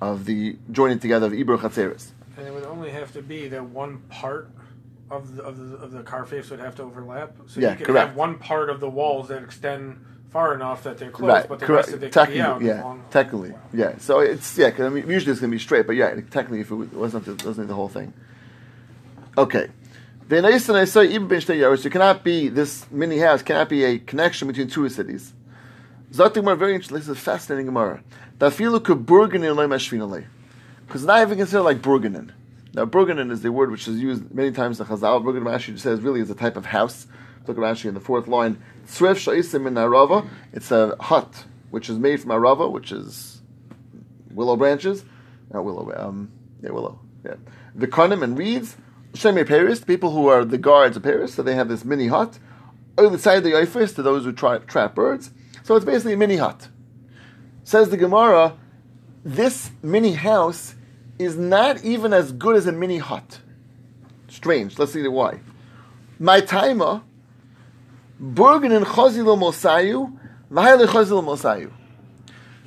of 0.00 0.24
the 0.24 0.56
joining 0.70 0.98
together 0.98 1.26
of 1.26 1.32
Ibra 1.32 1.58
Chatzeris. 1.58 2.10
And 2.36 2.46
it 2.46 2.52
would 2.52 2.64
only 2.64 2.90
have 2.90 3.12
to 3.14 3.22
be 3.22 3.48
that 3.48 3.64
one 3.64 3.98
part 4.10 4.50
of 5.10 5.36
the, 5.36 5.42
of 5.42 5.56
the, 5.56 5.76
of 5.76 5.92
the 5.92 6.02
car 6.02 6.24
face 6.26 6.50
would 6.50 6.60
have 6.60 6.74
to 6.76 6.82
overlap. 6.82 7.36
So 7.46 7.60
Yeah, 7.60 7.70
you 7.72 7.76
could 7.78 7.86
correct. 7.86 8.08
have 8.08 8.16
one 8.16 8.38
part 8.38 8.70
of 8.70 8.80
the 8.80 8.90
walls 8.90 9.28
that 9.28 9.42
extend 9.42 10.04
far 10.30 10.54
enough 10.54 10.82
that 10.82 10.98
they're 10.98 11.10
close, 11.10 11.28
right, 11.28 11.48
but 11.48 11.60
the 11.60 11.66
correct. 11.66 11.86
rest 11.88 11.96
of 11.96 12.02
it 12.02 12.12
can 12.12 12.30
be 12.30 12.40
out. 12.40 12.60
Yeah, 12.60 12.82
long- 12.82 13.04
technically, 13.10 13.54
yeah. 13.72 13.96
So 13.98 14.20
it's 14.20 14.58
yeah. 14.58 14.70
I 14.78 14.88
mean, 14.88 15.08
usually 15.08 15.32
it's 15.32 15.40
going 15.40 15.50
to 15.50 15.56
be 15.56 15.58
straight, 15.58 15.86
but 15.86 15.96
yeah, 15.96 16.14
technically, 16.30 16.60
if 16.60 16.70
it 16.70 16.74
wasn't, 16.74 17.24
the, 17.24 17.46
wasn't 17.46 17.68
the 17.68 17.74
whole 17.74 17.88
thing. 17.88 18.12
Okay. 19.38 19.68
V'nais 20.28 20.68
and 20.68 20.76
I 20.76 20.84
say 20.86 21.04
even 21.06 21.28
ben 21.28 21.40
shtei 21.40 21.56
yaros, 21.56 21.84
you 21.84 21.90
cannot 21.90 22.24
be 22.24 22.48
this 22.48 22.84
mini 22.90 23.18
house 23.18 23.42
cannot 23.42 23.68
be 23.68 23.84
a 23.84 23.98
connection 23.98 24.48
between 24.48 24.68
two 24.68 24.88
cities. 24.88 25.32
Zot 26.12 26.34
the 26.34 26.42
very 26.56 26.74
interesting. 26.74 26.96
This 26.96 27.04
is 27.04 27.10
a 27.10 27.14
fascinating 27.14 27.66
Gemara. 27.66 28.02
Because 28.38 28.60
not 31.04 31.22
even 31.22 31.38
considered 31.38 31.62
like 31.62 31.82
burgenin. 31.82 32.32
Now 32.74 32.84
burgenin 32.84 33.30
is 33.30 33.42
the 33.42 33.50
word 33.50 33.70
which 33.70 33.88
is 33.88 33.98
used 33.98 34.34
many 34.34 34.52
times 34.52 34.80
in 34.80 34.86
the 34.86 34.94
Chazal. 34.94 35.24
Burgenin 35.24 35.44
Rashi 35.44 35.78
says 35.78 36.00
really 36.00 36.20
is 36.20 36.30
a 36.30 36.34
type 36.34 36.56
of 36.56 36.66
house. 36.66 37.06
Look 37.46 37.56
at 37.56 37.62
Rashi 37.62 37.86
in 37.86 37.94
the 37.94 38.00
fourth 38.00 38.28
line. 38.28 38.62
Tzref 38.86 39.16
sha'isim 39.16 39.66
in 39.66 39.74
arava. 39.74 40.28
It's 40.52 40.70
a 40.70 40.96
hut 41.00 41.44
which 41.70 41.88
is 41.88 41.98
made 41.98 42.20
from 42.20 42.30
arava, 42.30 42.70
which 42.70 42.92
is 42.92 43.40
willow 44.30 44.56
branches. 44.56 45.04
Not 45.52 45.64
willow. 45.64 45.92
Um, 45.96 46.30
yeah, 46.62 46.70
willow. 46.70 46.98
Yeah. 47.24 47.34
Vikanim 47.76 48.22
and 48.22 48.36
reeds. 48.36 48.76
Shemei 49.12 49.48
Paris, 49.48 49.80
people 49.80 50.10
who 50.10 50.26
are 50.26 50.44
the 50.44 50.58
guards 50.58 50.96
of 50.96 51.02
Paris, 51.02 51.34
so 51.34 51.42
they 51.42 51.54
have 51.54 51.68
this 51.68 51.84
mini 51.84 52.08
hut. 52.08 52.38
On 52.98 53.12
the 53.12 53.18
side 53.18 53.38
of 53.38 53.44
the 53.44 53.52
Eifris 53.52 53.94
to 53.94 54.02
those 54.02 54.24
who 54.24 54.32
try, 54.32 54.58
trap 54.58 54.94
birds. 54.94 55.30
So 55.62 55.74
it's 55.74 55.86
basically 55.86 56.12
a 56.12 56.16
mini 56.18 56.36
hut. 56.36 56.68
Says 57.66 57.88
the 57.88 57.96
Gemara, 57.96 58.56
this 59.24 59.72
mini 59.82 60.12
house 60.12 60.76
is 61.18 61.36
not 61.36 61.82
even 61.82 62.12
as 62.12 62.30
good 62.30 62.54
as 62.54 62.68
a 62.68 62.72
mini 62.72 62.98
hut. 62.98 63.40
Strange. 64.28 64.78
Let's 64.78 64.92
see 64.92 65.06
why. 65.08 65.40
My 66.20 66.40
timer, 66.40 67.02
Burgen 68.22 68.70
and 68.70 68.86
Chazilo 68.86 69.36
Mosayu, 69.36 70.16
Mahale 70.48 70.86
Chazilo 70.86 71.24
Mosayu. 71.24 71.72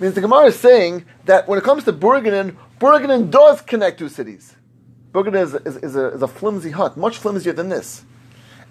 Means 0.02 0.16
the 0.16 0.22
Gemara 0.22 0.48
is 0.48 0.60
saying 0.60 1.06
that 1.24 1.48
when 1.48 1.58
it 1.58 1.64
comes 1.64 1.86
to 1.86 1.94
Burgenin, 1.94 2.58
Burgenin 2.78 3.32
does 3.32 3.62
connect 3.62 4.00
two 4.00 4.10
cities. 4.10 4.54
Burgenin 5.14 5.44
is, 5.44 5.54
is, 5.54 5.78
is, 5.78 5.96
a, 5.96 6.08
is 6.08 6.22
a 6.22 6.28
flimsy 6.28 6.72
hut, 6.72 6.98
much 6.98 7.22
flimsier 7.22 7.56
than 7.56 7.70
this. 7.70 8.04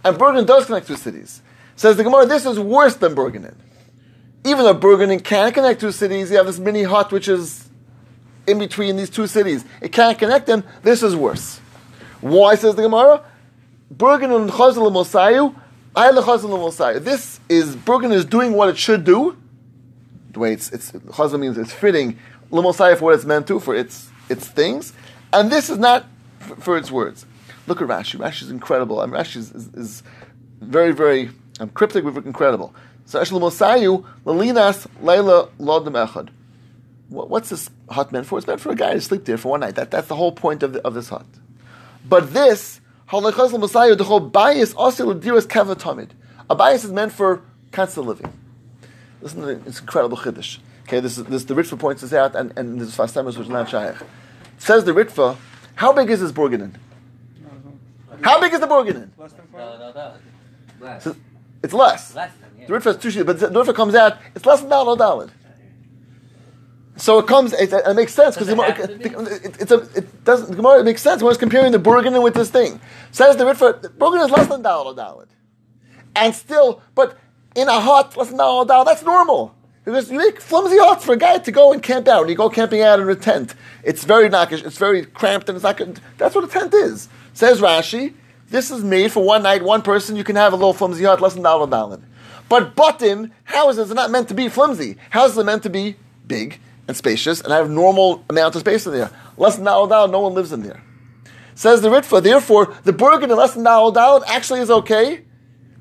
And 0.04 0.18
Burgenin 0.18 0.44
does 0.47 0.66
connect 0.66 0.88
two 0.88 0.97
cities. 0.97 1.40
Says 1.75 1.97
the 1.97 2.04
Gemara, 2.04 2.26
this 2.26 2.44
is 2.44 2.61
worse 2.61 2.97
than 2.97 3.14
Burgenin. 3.14 3.54
Even 4.45 4.64
though 4.64 4.75
Burgenin 4.75 5.23
can 5.23 5.52
connect 5.52 5.80
two 5.80 5.92
cities, 5.92 6.30
you 6.30 6.37
have 6.37 6.47
this 6.47 6.59
mini 6.59 6.85
hut 6.85 7.12
which 7.12 7.28
is 7.28 7.68
in 8.47 8.59
between 8.59 8.97
these 8.97 9.11
two 9.11 9.26
cities. 9.26 9.64
It 9.83 9.92
can't 9.92 10.18
connect 10.18 10.47
them. 10.47 10.64
This 10.83 11.02
is 11.02 11.14
worse. 11.14 11.61
Why, 12.21 12.54
says 12.54 12.75
the 12.75 12.83
Gemara? 12.83 13.23
Burgenin 13.95 14.49
Chazal 14.50 14.90
Mosayu, 14.90 15.54
Ayla 15.95 16.23
Chazal 16.23 16.50
Mosayu. 16.50 17.02
This 17.02 17.40
is, 17.49 17.76
Burgenin 17.76 18.12
is 18.12 18.25
doing 18.25 18.52
what 18.52 18.68
it 18.68 18.78
should 18.78 19.04
do. 19.04 19.37
The 20.33 20.38
way 20.38 20.52
it's, 20.52 20.71
Chazal 20.71 21.38
means 21.38 21.59
it's 21.59 21.73
fitting 21.73 22.18
Lemosai 22.50 22.97
for 22.97 23.07
what 23.07 23.14
it's 23.14 23.25
meant 23.25 23.47
to, 23.49 23.61
for 23.61 23.75
its, 23.75 24.11
its 24.28 24.47
things. 24.49 24.92
And 25.33 25.50
this 25.50 25.68
is 25.68 25.78
not 25.78 26.07
f- 26.40 26.59
for 26.59 26.78
its 26.78 26.90
words. 26.90 27.26
Look 27.66 27.83
at 27.83 27.88
Rashi. 27.88 28.18
Rashi 28.18 28.42
is 28.42 28.50
incredible. 28.50 29.00
I 29.00 29.07
mean, 29.07 29.14
Rashi 29.14 29.37
is, 29.37 29.52
is, 29.52 29.75
is 29.75 30.02
very, 30.61 30.92
very 30.92 31.30
um, 31.61 31.68
cryptic, 31.71 32.04
but 32.04 32.25
incredible. 32.25 32.75
So, 33.08 33.18
Ashel 33.22 33.40
Mosayu, 33.40 34.04
Lalinas, 34.26 34.86
Laila, 35.00 35.48
Lodem 35.58 35.94
Echad. 35.94 36.28
What's 37.08 37.48
this 37.48 37.70
hut 37.88 38.12
meant 38.12 38.26
for? 38.26 38.36
It's 38.36 38.46
meant 38.46 38.60
for 38.60 38.70
a 38.70 38.74
guy 38.74 38.92
to 38.92 39.00
sleep 39.00 39.24
there 39.24 39.38
for 39.38 39.48
one 39.48 39.60
night. 39.60 39.76
That, 39.76 39.90
that's 39.90 40.08
the 40.08 40.14
whole 40.14 40.30
point 40.30 40.62
of, 40.62 40.74
the, 40.74 40.86
of 40.86 40.92
this 40.92 41.08
hut. 41.08 41.24
But 42.06 42.34
this, 42.34 42.82
Halachas 43.08 43.52
Mosayu, 43.52 43.96
the 43.96 44.04
whole 44.04 44.20
bias, 44.20 44.74
also 44.74 45.14
Ladiras 45.14 45.46
Kavatomid. 45.46 46.10
A 46.50 46.54
bias 46.54 46.84
is 46.84 46.92
meant 46.92 47.12
for 47.12 47.40
constant 47.72 48.06
living. 48.06 48.30
Listen 49.22 49.40
to 49.40 49.48
it's 49.66 49.80
incredible 49.80 50.18
chiddush. 50.18 50.58
Okay, 50.82 51.00
this 51.00 51.16
is 51.16 51.24
this 51.24 51.44
the 51.44 51.54
Ritva 51.54 51.78
points 51.78 52.02
this 52.02 52.12
out, 52.12 52.36
and 52.36 52.52
and 52.58 52.78
this 52.78 52.88
is 52.88 52.94
Fastemus 52.94 53.38
which 53.38 53.46
is 53.46 53.48
not 53.48 53.70
shaykh. 53.70 53.96
Says 54.58 54.84
the 54.84 54.92
Ritva, 54.92 55.38
how 55.76 55.94
big 55.94 56.10
is 56.10 56.20
this 56.20 56.30
Burgenin? 56.32 56.74
How 58.22 58.38
big 58.38 58.52
is 58.52 58.60
the 58.60 58.66
Burgenin? 58.66 59.10
Less 59.16 59.32
than 59.32 59.46
No, 59.50 59.58
five? 59.58 59.78
no, 59.78 59.92
no. 59.92 60.14
Less. 60.86 61.04
So 61.04 61.16
it's 61.68 61.74
less. 61.74 62.14
Less 62.14 62.33
than, 62.40 62.50
yeah. 62.59 62.66
The 62.66 62.72
Ritva 62.72 62.87
is 62.87 62.96
two 62.96 63.11
sheets, 63.11 63.26
but 63.26 63.38
the 63.38 63.48
Ritva 63.48 63.74
comes 63.74 63.94
out. 63.94 64.16
It's 64.35 64.46
less 64.46 64.61
than 64.61 64.70
dollar 64.70 64.96
dollar. 64.96 65.28
So 66.96 67.18
it 67.18 67.26
comes. 67.26 67.52
It, 67.52 67.72
it 67.72 67.94
makes 67.94 68.14
sense 68.14 68.35
because 68.35 68.48
it 68.48 68.59
it, 68.59 68.64
have 68.64 68.88
to 68.88 68.96
be? 68.96 69.04
it. 69.04 70.24
Doesn't. 70.24 70.48
The 70.48 70.57
Gemara 70.57 70.81
it 70.81 70.85
makes 70.85 71.02
sense 71.02 71.22
when 71.22 71.31
it's 71.31 71.38
comparing 71.38 71.72
the 71.72 71.78
Burgenin 71.78 72.22
with 72.22 72.33
this 72.33 72.50
thing. 72.50 72.81
Says 73.12 73.37
the 73.37 73.44
Ritva, 73.44 73.96
Burgenin 73.98 74.24
is 74.24 74.31
less 74.31 74.48
than 74.48 74.62
dollar 74.62 74.94
dollar, 74.94 75.28
and 76.16 76.35
still, 76.35 76.83
but 76.94 77.18
in 77.54 77.68
a 77.68 77.78
hut 77.81 78.16
less 78.16 78.28
than 78.28 78.38
dollar 78.38 78.66
dollar, 78.66 78.87
that's 78.87 79.02
normal. 79.02 79.54
Because 79.85 80.11
you 80.11 80.18
make 80.18 80.40
flimsy 80.40 80.78
huts 80.78 81.04
for 81.04 81.12
a 81.12 81.16
guy 81.16 81.38
to 81.38 81.52
go 81.52 81.72
and 81.72 81.83
camp 81.83 82.09
out, 82.09 82.22
and 82.22 82.31
you 82.31 82.37
go 82.37 82.48
camping 82.48 82.81
out 82.81 82.98
in 82.98 83.09
a 83.09 83.14
tent. 83.14 83.54
It's 83.85 84.04
very 84.04 84.28
knockish, 84.28 84.64
it's 84.64 84.78
very 84.78 85.04
cramped, 85.04 85.48
and 85.48 85.57
it's 85.57 85.64
not 85.64 85.76
good. 85.76 86.00
That's 86.16 86.35
what 86.35 86.44
a 86.44 86.48
tent 86.48 86.72
is. 86.74 87.09
Says 87.35 87.61
Rashi, 87.61 88.14
this 88.50 88.70
is 88.70 88.82
made 88.82 89.12
for 89.12 89.22
one 89.24 89.42
night, 89.42 89.62
one 89.62 89.82
person. 89.82 90.16
You 90.16 90.24
can 90.24 90.37
have 90.37 90.52
a 90.52 90.56
little 90.56 90.72
flimsy 90.72 91.04
hut, 91.04 91.20
less 91.20 91.34
than 91.34 91.42
dollar 91.42 91.66
dollar. 91.66 92.00
But 92.48 92.74
bottom, 92.74 93.32
how 93.44 93.68
is 93.68 93.76
this 93.76 93.90
not 93.90 94.11
meant 94.11 94.28
to 94.28 94.34
be 94.34 94.48
flimsy? 94.48 94.96
How 95.11 95.26
is 95.26 95.37
it 95.37 95.44
meant 95.44 95.62
to 95.64 95.70
be 95.70 95.96
big 96.26 96.58
and 96.87 96.96
spacious 96.96 97.42
and 97.42 97.52
have 97.52 97.68
normal 97.68 98.24
amount 98.30 98.54
of 98.54 98.61
space 98.61 98.87
in 98.87 98.92
there? 98.92 99.11
Less 99.37 99.56
than 99.56 99.66
dollar 99.66 99.88
dollar, 99.88 100.11
no 100.11 100.20
one 100.20 100.34
lives 100.34 100.52
in 100.52 100.62
there. 100.62 100.82
Says 101.54 101.82
the 101.82 101.88
Ritva, 101.88 102.22
therefore, 102.22 102.74
the 102.84 102.92
Bergen 102.92 103.30
in 103.30 103.37
less 103.37 103.52
than 103.52 103.64
dollar 103.64 103.92
dollar 103.92 104.24
actually 104.28 104.61
is 104.61 104.70
okay. 104.70 105.24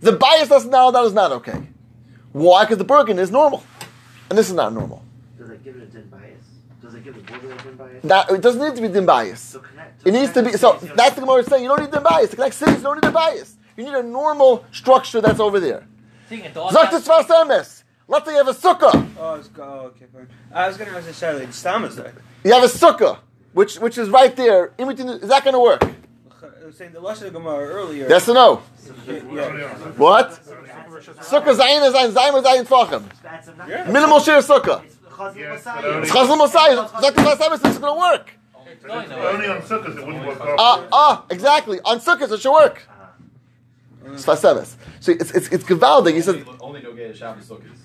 The 0.01 0.11
bias 0.11 0.49
less 0.49 0.63
than 0.63 0.71
dollar 0.71 0.91
dollar 0.91 1.07
is 1.07 1.13
not 1.13 1.31
okay. 1.33 1.67
Why? 2.33 2.65
Because 2.65 2.79
the 2.79 2.83
Bergen 2.83 3.17
is 3.17 3.31
normal. 3.31 3.63
And 4.29 4.37
this 4.37 4.49
is 4.49 4.55
not 4.55 4.73
normal. 4.73 5.03
Does 5.37 5.49
it 5.51 5.63
give 5.63 5.77
it 5.77 5.83
a 5.83 5.91
10 5.91 6.09
that, 8.03 8.31
it 8.31 8.41
doesn't 8.41 8.61
need 8.61 8.75
to 8.75 8.81
be 8.81 8.87
dim 8.87 9.05
bias. 9.05 9.55
It 10.05 10.11
needs 10.11 10.33
to 10.33 10.43
be. 10.43 10.53
So 10.53 10.77
that's 10.95 11.15
the 11.15 11.21
Gemara 11.21 11.43
saying. 11.43 11.63
You 11.63 11.69
don't 11.69 11.81
need 11.81 11.91
dim 11.91 12.03
bias. 12.03 12.29
The 12.29 12.35
connect 12.35 12.55
cities, 12.55 12.81
don't 12.81 12.95
need 12.95 13.01
dim 13.01 13.13
bias. 13.13 13.55
You 13.75 13.83
need 13.85 13.93
a 13.93 14.03
normal 14.03 14.65
structure 14.71 15.21
that's 15.21 15.39
over 15.39 15.59
there. 15.59 15.87
Zaktus 16.29 17.07
Vasemes. 17.07 17.83
Let's 18.09 18.25
say 18.25 18.31
you 18.31 18.37
have 18.37 18.47
a 18.47 18.53
sukkah. 18.53 19.09
Oh, 19.19 19.35
it's 19.35 19.49
oh, 19.57 19.63
okay, 19.87 20.05
fine. 20.13 20.27
I 20.53 20.67
was 20.67 20.77
going 20.77 20.89
to 20.89 20.95
necessarily 20.95 21.45
Stama's 21.47 21.97
there. 21.97 22.13
You 22.43 22.53
have 22.53 22.63
a 22.63 22.67
sukkah, 22.67 23.19
which 23.53 23.75
which 23.77 23.97
is 23.97 24.09
right 24.09 24.33
there. 24.35 24.73
In 24.77 24.87
between, 24.87 25.09
is 25.09 25.27
that 25.27 25.43
going 25.43 25.53
to 25.53 25.59
work? 25.59 25.83
I 25.83 26.65
was 26.65 26.77
saying 26.77 26.93
the 26.93 27.01
lashon 27.01 27.27
of 27.27 27.33
Gemara 27.33 27.67
earlier. 27.67 28.07
Yes 28.09 28.29
or 28.29 28.33
no? 28.33 28.61
Yeah. 29.07 29.73
What? 29.97 30.31
Sukkah 30.31 31.55
zayin 31.55 31.91
zayin 31.91 32.11
zayin 32.13 32.43
zayin 32.43 32.65
tfachim. 32.65 33.87
Minimal 33.91 34.19
share 34.21 34.39
sukkah. 34.39 34.83
It's 35.19 35.35
Chazal 35.35 35.35
Yes, 35.35 35.65
Messiah. 35.65 35.81
but 35.81 35.85
only- 35.85 36.01
It's 36.03 36.11
chazal 36.11 36.37
mosai. 36.37 36.89
Zaktis 36.89 37.23
Vasemes, 37.25 37.61
this 37.61 37.71
is 37.73 37.79
going 37.79 37.93
to 37.95 37.99
work. 37.99 38.31
Going 38.83 39.11
Only 39.11 39.47
on 39.47 39.61
sukkahs 39.61 39.97
it 39.97 40.05
wouldn't 40.05 40.25
work 40.27 40.39
off. 40.41 40.55
Ah, 40.59 40.87
ah, 40.93 41.25
exactly. 41.29 41.79
On 41.83 41.99
sukkahs, 41.99 42.31
it 42.31 42.39
should 42.39 42.53
work. 42.53 42.83
It's 44.05 44.25
Vasemes. 44.25 44.75
So 44.99 45.11
it's, 45.11 45.31
it's, 45.31 45.47
it's 45.49 45.63
gewaldig. 45.63 46.13
He 46.13 46.21
says, 46.21 46.35
Only, 46.35 46.57
only 46.61 46.81
no 46.81 46.93
gay 46.93 47.11
Shabbos 47.13 47.45
sukkahs. 47.49 47.77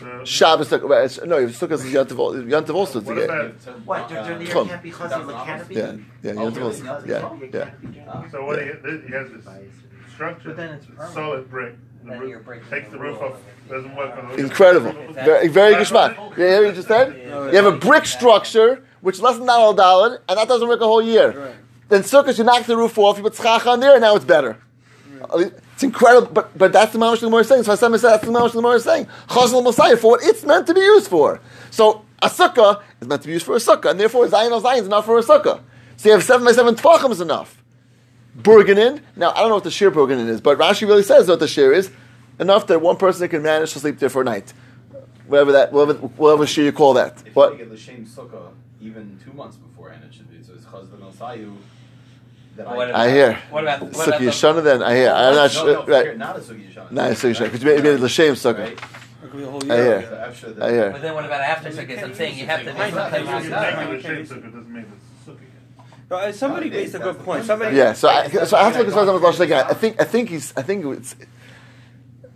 So, 0.00 0.24
Shabbos, 0.24 0.68
sukkah. 0.68 0.88
right, 0.88 1.04
it's- 1.04 1.20
no, 1.24 1.36
sukkahs 1.46 1.84
is 1.84 1.92
yantiv 1.92 2.18
al- 2.18 2.32
yantiv 2.42 2.74
also. 2.74 2.98
It's 2.98 3.06
What 3.08 3.18
a- 3.18 3.24
about, 3.24 3.86
What? 3.86 4.08
During 4.08 4.24
during 4.24 4.38
the 4.40 4.44
year 4.44 4.52
Come. 4.52 4.68
can't 4.68 4.82
be 4.82 4.90
Chazal 4.90 5.26
the 5.26 5.32
canopy? 5.32 5.74
Yeah, 5.74 5.92
yeah, 6.22 6.30
Oh, 6.32 6.34
yantiv 6.50 6.56
really? 6.56 6.62
also. 6.62 6.84
Yeah, 6.84 7.00
yeah. 7.06 7.20
can't 7.20 7.40
be 7.40 7.48
canopy. 7.48 8.28
so 8.32 8.44
what 8.44 8.58
he, 8.58 8.64
he 9.06 9.12
has 9.12 9.30
this 9.30 9.44
structure, 10.12 10.48
But 10.48 10.56
then 10.56 10.70
it's 10.74 10.86
permanent. 10.86 11.14
solid 11.14 11.50
brick. 11.50 11.74
The 12.04 12.10
Then 12.10 12.28
you're 12.28 12.40
breaking 12.40 12.68
takes 12.68 12.90
the 12.90 12.96
the 12.96 13.02
roof 13.02 13.20
rule. 13.20 13.32
off, 13.32 13.40
doesn't 13.68 13.94
work 13.94 14.18
on 14.18 14.28
the 14.28 14.36
roof. 14.36 14.40
Incredible. 14.40 14.92
Very, 15.12 15.48
very 15.48 15.74
geschmack. 15.74 16.16
You 16.36 16.44
hear 16.44 16.62
what 16.62 16.68
you 16.68 16.72
just 16.74 16.88
said? 16.88 17.14
You 17.16 17.56
have 17.56 17.66
a 17.66 17.76
brick 17.76 18.06
structure, 18.06 18.84
which 19.00 19.16
is 19.16 19.22
less 19.22 19.36
than 19.36 19.46
dollar 19.46 19.76
dollar, 19.76 20.22
and 20.28 20.38
that 20.38 20.48
doesn't 20.48 20.66
work 20.66 20.80
a 20.80 20.84
whole 20.84 21.02
year. 21.02 21.54
Then 21.88 22.02
circus, 22.02 22.38
you 22.38 22.44
knock 22.44 22.64
the 22.64 22.76
roof 22.76 22.98
off, 22.98 23.18
you 23.18 23.22
put 23.22 23.34
tzchach 23.34 23.66
on 23.66 23.80
there, 23.80 23.92
and 23.92 24.00
now 24.00 24.16
it's 24.16 24.24
better. 24.24 24.58
It's 25.34 25.82
incredible, 25.82 26.28
but 26.32 26.56
but 26.58 26.72
that's 26.72 26.92
the 26.92 26.98
mamash 26.98 27.20
the 27.20 27.26
Gemara 27.26 27.42
is 27.42 27.48
saying. 27.48 27.62
So 27.62 27.70
Hashem 27.70 27.96
said 27.98 28.10
that's 28.10 28.24
the 28.24 28.32
mamash 28.32 28.52
the 28.52 28.58
Gemara 28.58 28.74
is 28.74 28.84
saying. 28.84 29.06
Chazal 29.28 29.62
Messiah 29.62 29.96
for 29.96 30.12
what 30.12 30.24
it's 30.24 30.44
meant 30.44 30.66
to 30.66 30.74
be 30.74 30.80
used 30.80 31.08
for. 31.08 31.40
So 31.70 32.04
a 32.20 32.28
sukkah 32.28 32.82
is 33.00 33.06
meant 33.06 33.22
to 33.22 33.28
be 33.28 33.34
used 33.34 33.46
for 33.46 33.54
a 33.54 33.58
sukkah, 33.58 33.90
and 33.90 34.00
therefore 34.00 34.26
zayin 34.26 34.50
al 34.50 34.60
zayin 34.60 34.80
is 34.80 34.86
enough 34.86 35.04
for 35.04 35.18
a 35.18 35.22
sukkah. 35.22 35.60
So 35.96 36.08
you 36.08 36.14
have 36.14 36.24
seven 36.24 36.44
by 36.44 36.52
seven 36.52 36.74
tvachim 36.74 37.10
is 37.12 37.20
enough. 37.20 37.61
Burgenin. 38.36 39.00
Now 39.16 39.32
I 39.32 39.40
don't 39.40 39.48
know 39.50 39.56
what 39.56 39.64
the 39.64 39.70
sheer 39.70 39.90
burgenin 39.90 40.28
is, 40.28 40.40
but 40.40 40.58
Rashi 40.58 40.86
really 40.88 41.02
says 41.02 41.28
what 41.28 41.38
the 41.40 41.48
sheer 41.48 41.72
is 41.72 41.90
enough 42.40 42.66
that 42.68 42.80
one 42.80 42.96
person 42.96 43.28
can 43.28 43.42
manage 43.42 43.72
to 43.74 43.78
sleep 43.80 43.98
there 43.98 44.08
for 44.08 44.22
a 44.22 44.24
night. 44.24 44.52
Whatever 45.26 45.52
that, 45.52 45.72
whatever, 45.72 45.98
whatever 45.98 46.46
sheer 46.46 46.64
you 46.64 46.72
call 46.72 46.94
that. 46.94 47.22
If 47.26 47.36
What? 47.36 47.52
you 47.52 47.58
make 47.58 47.66
it 47.68 47.72
l'shem 47.72 48.06
sukkah 48.06 48.52
even 48.80 49.18
two 49.24 49.32
months 49.32 49.56
beforehand, 49.56 50.02
it 50.08 50.14
should 50.14 50.30
be. 50.30 50.42
So 50.42 50.54
it's 50.54 50.64
chazal 50.64 50.98
Messiah. 50.98 51.46
That 52.56 52.66
What 52.66 52.94
I 52.94 53.10
hear. 53.10 53.38
What 53.50 53.64
about 53.64 53.82
what 53.82 53.92
Sukkah 53.92 54.08
about 54.08 54.20
the, 54.20 54.26
Yeshana 54.26 54.62
then. 54.64 54.82
I 54.82 54.94
hear. 54.94 55.10
I'm 55.10 55.34
not 55.34 55.42
no, 55.42 55.48
sure. 55.48 55.86
no, 55.86 55.86
Right. 55.86 56.18
Not 56.18 56.36
a 56.36 56.40
sukkah 56.40 56.74
yishana. 56.74 56.90
Nice, 56.90 57.18
so 57.20 57.28
because 57.32 57.62
you 57.62 57.68
made 57.70 57.84
it 57.84 58.00
l'shem 58.00 58.34
sukkah. 58.34 58.58
Right? 58.58 58.72
It 58.72 59.30
could 59.30 59.36
be 59.38 59.42
a 59.44 59.46
whole 59.50 59.72
I 59.72 59.76
hear. 59.76 60.02
So 60.02 60.14
after 60.16 60.52
the- 60.52 60.64
I 60.64 60.70
hear. 60.70 60.90
But 60.90 61.00
then 61.02 61.14
what 61.14 61.24
about 61.24 61.40
after 61.40 61.70
sukkahs? 61.70 62.02
I'm 62.02 62.14
saying 62.14 62.38
you 62.38 62.46
have 62.46 62.64
to 62.64 62.72
Right. 62.72 62.92
something 62.92 63.24
Right. 63.26 63.44
You 63.44 63.50
make 63.50 64.04
it 64.04 64.04
a 64.04 64.08
shape 64.08 64.26
sukkah, 64.26 64.52
doesn't 64.52 64.70
mean 64.72 64.84
it's 64.84 64.84
sukkah 64.84 64.84
yet. 64.84 64.90
But, 64.90 65.11
uh, 66.14 66.32
somebody 66.32 66.70
raised 66.70 66.94
a 66.94 66.98
good 66.98 67.18
point. 67.20 67.44
Somebody. 67.44 67.76
Yeah, 67.76 67.92
so 67.92 68.08
I, 68.08 68.28
so 68.28 68.56
I 68.56 68.64
have 68.64 68.72
to 68.74 68.78
look 68.80 68.88
as 68.88 68.94
far 68.94 69.02
as 69.02 69.08
I'm 69.40 69.52
I 69.70 69.74
think 69.74 70.00
I 70.00 70.04
think 70.04 70.28
he's 70.30 70.52
I 70.56 70.62
think 70.62 70.84
it's 70.84 71.14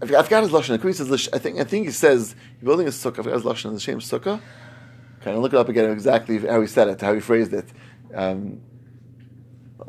I 0.00 0.06
forgot, 0.06 0.20
I 0.20 0.22
forgot 0.24 0.42
his 0.42 0.52
lashon. 0.52 0.82
He 0.82 0.92
says, 0.92 1.08
lish- 1.08 1.28
I 1.32 1.38
think, 1.38 1.58
I 1.58 1.64
think 1.64 1.86
he 1.86 1.92
says 1.92 2.36
you're 2.60 2.66
building 2.66 2.86
a 2.86 2.90
sukkah. 2.90 3.20
I 3.20 3.22
forgot 3.22 3.34
his 3.34 3.44
lashon. 3.44 3.72
The 3.72 3.80
same 3.80 3.98
sukkah. 4.00 4.40
Can 5.22 5.32
I 5.34 5.36
look 5.38 5.52
it 5.52 5.56
up 5.58 5.68
again 5.68 5.90
exactly 5.90 6.38
how 6.38 6.60
he 6.60 6.66
said 6.66 6.88
it, 6.88 7.00
how 7.00 7.14
he 7.14 7.20
phrased 7.20 7.52
it? 7.54 7.66
Um, 8.14 8.60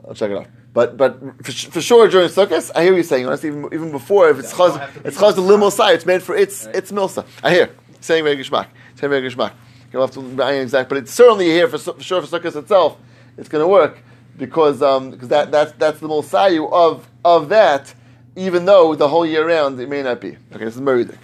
I'll 0.08 0.14
check 0.16 0.32
it 0.32 0.38
out. 0.38 0.48
But 0.74 0.96
but 0.96 1.20
for, 1.46 1.52
for 1.52 1.82
sure 1.82 2.08
during 2.08 2.30
sukkahs, 2.30 2.72
I 2.76 2.84
hear 2.84 2.96
you 2.96 3.04
saying 3.04 3.26
honestly 3.26 3.50
even, 3.50 3.66
even 3.74 3.92
before 3.92 4.30
if 4.30 4.40
it's 4.40 4.52
Yeah, 4.52 4.58
chaz 4.66 4.80
have 4.80 4.94
to 4.94 5.00
be 5.02 5.08
it's 5.10 5.18
chaz 5.18 5.36
the 5.36 5.42
milsa. 5.42 5.58
limal 5.60 5.72
side. 5.72 5.96
It's 5.96 6.06
meant 6.06 6.24
for 6.24 6.36
its 6.36 6.66
Right. 6.66 6.76
its 6.76 6.92
milsa. 6.92 7.26
I 7.44 7.52
hear 7.54 7.70
saying 8.00 8.24
very 8.24 8.38
geschmack, 8.38 8.68
saying 8.96 9.10
very 9.10 9.22
geschmack. 9.30 9.54
You'll 9.92 10.02
have 10.06 10.12
to 10.12 10.22
be 10.22 10.44
exact, 10.58 10.90
but 10.90 10.98
it's 11.00 11.14
certainly 11.14 11.46
here 11.46 11.68
for, 11.68 11.78
su- 11.78 11.94
for 11.94 12.04
sure 12.04 12.22
for 12.22 12.40
sukkahs 12.40 12.56
itself. 12.56 12.98
It's 13.38 13.50
going 13.50 13.64
to 13.64 13.68
work 13.68 14.00
because 14.38 14.82
um, 14.82 15.12
because 15.12 15.30
that 15.30 15.52
that's 15.52 15.72
that's 15.74 16.00
the 16.00 16.08
milsayu 16.08 16.72
of 16.72 17.08
of 17.24 17.50
that. 17.50 17.94
Even 18.36 18.66
though 18.66 18.94
the 18.94 19.08
whole 19.08 19.26
year 19.26 19.48
round 19.48 19.80
it 19.80 19.90
may 19.90 20.04
not 20.04 20.22
be. 20.22 20.38
Okay, 20.54 20.66
this 20.66 20.76
is 20.76 20.82
Meridik. 20.82 21.18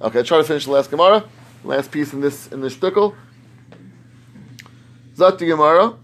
Okay, 0.00 0.22
try 0.22 0.38
to 0.38 0.44
finish 0.44 0.64
the 0.64 0.70
last 0.70 0.90
Gemara. 0.90 1.24
Last 1.64 1.90
piece 1.90 2.12
in 2.12 2.20
this 2.20 2.46
in 2.48 2.60
this 2.60 2.76
shtickle. 2.76 3.14
Zot 5.16 5.38
Gemara. 5.38 5.96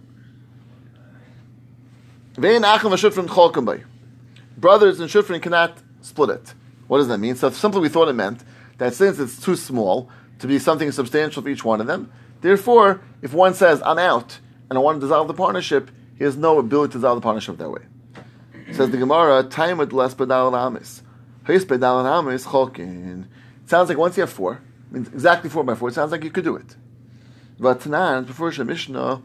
Vein 2.35 2.65
Achim 2.65 2.91
v'Shufrin 2.91 3.27
Cholkim 3.29 3.65
bay. 3.65 3.85
Brothers 4.57 4.99
and 5.01 5.09
Shufrin 5.09 5.41
cannot 5.41 5.79
split 6.03 6.31
it. 6.31 6.55
What 6.89 6.99
does 6.99 7.09
that 7.09 7.19
mean? 7.19 7.37
So 7.37 7.51
simply 7.51 7.81
we 7.81 7.89
thought 7.89 8.09
it 8.09 8.15
meant 8.15 8.43
that 8.79 8.95
since 8.95 9.19
it's 9.19 9.41
too 9.41 9.57
small 9.57 10.11
to 10.41 10.47
be 10.47 10.59
something 10.59 10.91
substantial 10.91 11.43
for 11.43 11.49
each 11.49 11.65
one 11.65 11.81
of 11.81 11.87
them, 11.87 12.11
therefore, 12.41 13.01
if 13.23 13.33
one 13.33 13.55
says, 13.55 13.81
I'm 13.85 13.99
out, 13.99 14.41
and 14.75 14.81
I 14.81 14.83
want 14.83 15.01
to 15.01 15.07
dissolve 15.07 15.29
the 15.29 15.35
partnership, 15.35 15.89
he 16.19 16.25
has 16.25 16.37
no 16.37 16.59
ability 16.59 16.95
to 16.95 16.99
dissolve 16.99 17.19
the 17.19 17.23
partnership 17.23 17.59
that 17.59 17.71
way. 17.71 17.83
Says 18.73 18.91
the 18.91 18.97
Gemara, 18.97 19.45
time 19.45 19.79
with 19.79 19.93
less 19.93 20.15
pedal 20.15 20.57
amis. 20.57 21.01
It 21.47 21.69
sounds 23.67 23.89
like 23.89 23.99
once 23.99 24.17
you 24.17 24.23
have 24.23 24.33
four, 24.33 24.61
means 24.91 25.07
exactly 25.07 25.49
four 25.49 25.63
by 25.63 25.77
four, 25.77 25.91
it 25.91 25.95
sounds 25.95 26.11
like 26.11 26.25
you 26.25 26.31
could 26.31 26.43
do 26.43 26.57
it. 26.57 26.75
But 27.57 27.83
Tanan, 27.83 28.27
before 28.27 28.51
Mishnah, 28.51 29.23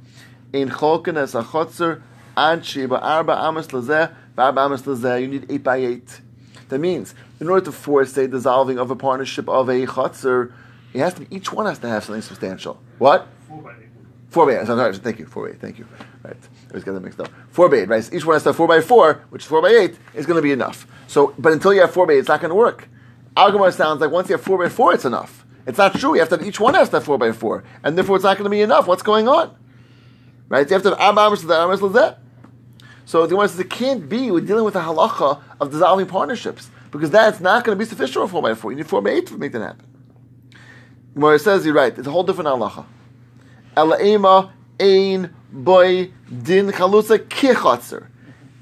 in 0.53 0.69
cholkin 0.69 1.17
as 1.17 1.33
a 1.33 1.41
chotzer, 1.41 2.03
anchi 2.37 2.87
ba 2.87 3.01
arba 3.01 3.33
amis 3.41 3.69
lazeh, 3.69 4.13
arba 4.37 4.61
amis 4.61 4.83
lazeh, 4.83 5.19
you 5.19 5.27
need 5.29 5.47
eight 5.49 5.63
by 5.63 5.77
eight. 5.77 6.21
That 6.67 6.77
means, 6.77 7.15
in 7.39 7.49
order 7.49 7.65
to 7.65 7.71
force 7.71 8.15
a 8.17 8.27
dissolving 8.27 8.77
of 8.77 8.91
a 8.91 8.95
partnership 8.95 9.49
of 9.49 9.67
a 9.67 9.87
chotzer, 9.87 10.53
it 10.93 10.99
has 10.99 11.15
to 11.15 11.21
be, 11.21 11.35
each 11.35 11.51
one 11.51 11.65
has 11.65 11.79
to 11.79 11.87
have 11.87 12.03
something 12.03 12.21
substantial. 12.21 12.79
What? 12.99 13.27
Four 13.47 13.63
by 13.63 13.71
eight. 13.71 13.88
Four 14.29 14.45
by 14.45 14.53
eight. 14.53 14.59
I'm 14.59 14.65
sorry. 14.67 14.95
Thank 14.95 15.19
you. 15.19 15.25
Eight. 15.47 15.59
Thank 15.59 15.79
you. 15.79 15.87
Right. 16.23 16.35
I 16.35 16.69
always 16.69 16.83
get 16.83 16.93
that 16.93 16.99
mixed 17.01 17.19
up. 17.19 17.27
Eight. 17.29 17.87
Right. 17.89 18.13
Each 18.13 18.25
one 18.25 18.35
has 18.35 18.43
to 18.43 18.49
have 18.49 18.55
four 18.55 18.67
by 18.67 18.81
four, 18.81 19.25
which 19.29 19.43
is 19.43 19.47
four 19.47 19.61
by 19.61 19.69
eight, 19.69 19.97
is 20.13 20.25
going 20.25 20.35
to 20.35 20.41
be 20.41 20.51
enough. 20.51 20.85
So, 21.07 21.33
but 21.39 21.51
until 21.51 21.73
you 21.73 21.81
have 21.81 21.97
eight, 21.97 22.17
it's 22.17 22.27
not 22.27 22.39
going 22.39 22.49
to 22.49 22.55
work. 22.55 22.87
Algemar 23.35 23.73
sounds 23.73 24.01
like 24.01 24.11
once 24.11 24.29
you 24.29 24.35
have 24.35 24.43
four 24.43 24.57
by 24.57 24.69
four, 24.69 24.93
it's 24.93 25.05
enough. 25.05 25.45
It's 25.65 25.77
not 25.77 25.95
true. 25.99 26.13
You 26.13 26.19
have 26.19 26.29
to 26.29 26.37
have, 26.37 26.45
each 26.45 26.59
one 26.59 26.73
has 26.75 26.89
to 26.89 26.97
have 26.97 27.03
four 27.03 27.17
by 27.17 27.31
four, 27.31 27.63
and 27.83 27.97
therefore 27.97 28.15
it's 28.17 28.23
not 28.23 28.37
going 28.37 28.45
to 28.45 28.49
be 28.49 28.61
enough. 28.61 28.87
What's 28.87 29.03
going 29.03 29.27
on? 29.27 29.55
Right. 30.47 30.67
You 30.67 30.73
have 30.73 30.83
to 30.83 30.89
have 30.89 30.99
Abba 30.99 31.21
Amos 31.21 31.43
Amos 31.43 31.79
Lazet. 31.79 32.17
So 33.05 33.25
the 33.25 33.35
one 33.35 33.49
says 33.49 33.59
it 33.59 33.71
can't 33.71 34.07
be. 34.07 34.29
We're 34.29 34.41
dealing 34.41 34.65
with 34.65 34.75
a 34.75 34.81
halacha 34.81 35.41
of 35.59 35.71
dissolving 35.71 36.05
partnerships 36.05 36.69
because 36.91 37.09
that's 37.09 37.39
not 37.39 37.63
going 37.63 37.75
to 37.75 37.83
be 37.83 37.87
sufficient 37.87 38.23
for 38.25 38.27
four 38.27 38.41
by 38.43 38.53
four. 38.53 38.71
You 38.71 38.77
need 38.77 38.87
four 38.87 39.01
by 39.01 39.09
eight 39.11 39.25
to 39.27 39.37
make 39.37 39.51
that 39.53 39.61
happen. 39.61 39.87
Gemara 41.15 41.39
says 41.39 41.65
you're 41.65 41.73
right. 41.73 41.97
It's 41.97 42.07
a 42.07 42.11
whole 42.11 42.23
different 42.23 42.47
halacha. 42.47 42.85
Elaima 43.79 44.51
ein 44.79 45.33
boy 45.51 46.11
din 46.43 46.67
chalutza 46.67 47.17
kichatzer. 47.17 48.07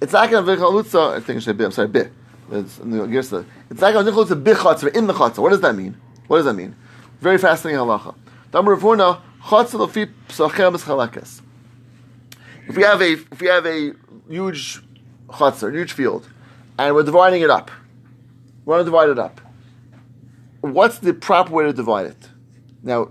It's 0.01 0.13
not 0.13 0.29
going 0.29 0.45
to 0.45 0.55
be 0.55 0.61
chalutza. 0.61 1.15
I 1.15 1.19
think 1.19 1.37
it 1.37 1.41
should 1.41 1.57
be. 1.57 1.65
I'm 1.65 1.71
sorry, 1.71 1.87
bi. 1.87 2.09
It's. 2.51 2.79
It's 2.79 3.81
not 3.81 3.93
going 3.93 4.05
to 4.05 4.11
be 4.11 4.17
chalutza 4.17 4.43
bichatzer 4.43 4.95
in 4.95 5.07
the 5.07 5.13
chatzer. 5.13 5.39
What 5.39 5.49
does 5.49 5.61
that 5.61 5.75
mean? 5.75 5.97
What 6.27 6.37
does 6.37 6.45
that 6.45 6.53
mean? 6.53 6.75
Very 7.19 7.37
fascinating 7.37 7.79
halacha. 7.79 8.15
Damar 8.51 8.75
Ravuna 8.75 9.21
chatzer 9.43 9.79
lefi 9.87 10.11
psachem 10.29 10.77
chalakes. 10.83 11.41
If 12.67 12.75
we 12.75 12.83
have 12.83 13.01
a 13.01 13.13
if 13.13 13.41
we 13.41 13.47
have 13.47 13.65
a 13.65 13.93
huge 14.29 14.81
chatzer, 15.29 15.73
huge 15.73 15.93
field, 15.93 16.29
and 16.77 16.93
we're 16.93 17.03
dividing 17.03 17.41
it 17.41 17.49
up, 17.49 17.71
we 18.65 18.71
want 18.71 18.81
to 18.81 18.85
divide 18.85 19.09
it 19.09 19.17
up. 19.17 19.41
What's 20.61 20.99
the 20.99 21.13
proper 21.13 21.53
way 21.53 21.63
to 21.63 21.73
divide 21.73 22.07
it? 22.07 22.29
Now, 22.83 23.09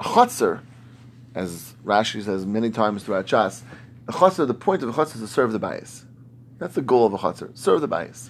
a 0.00 0.04
chutzner, 0.04 0.60
as 1.38 1.74
Rashi 1.84 2.22
says 2.22 2.44
many 2.44 2.70
times 2.70 3.04
throughout 3.04 3.26
Chas, 3.26 3.62
a 4.08 4.12
chutzner, 4.12 4.46
the 4.46 4.54
point 4.54 4.82
of 4.82 4.88
a 4.88 4.92
chutzner 4.92 5.16
is 5.16 5.20
to 5.20 5.28
serve 5.28 5.52
the 5.52 5.58
bias. 5.60 6.04
That's 6.58 6.74
the 6.74 6.82
goal 6.82 7.06
of 7.06 7.14
a 7.14 7.18
chutzner, 7.18 7.56
serve 7.56 7.80
the 7.80 7.86
bias. 7.86 8.28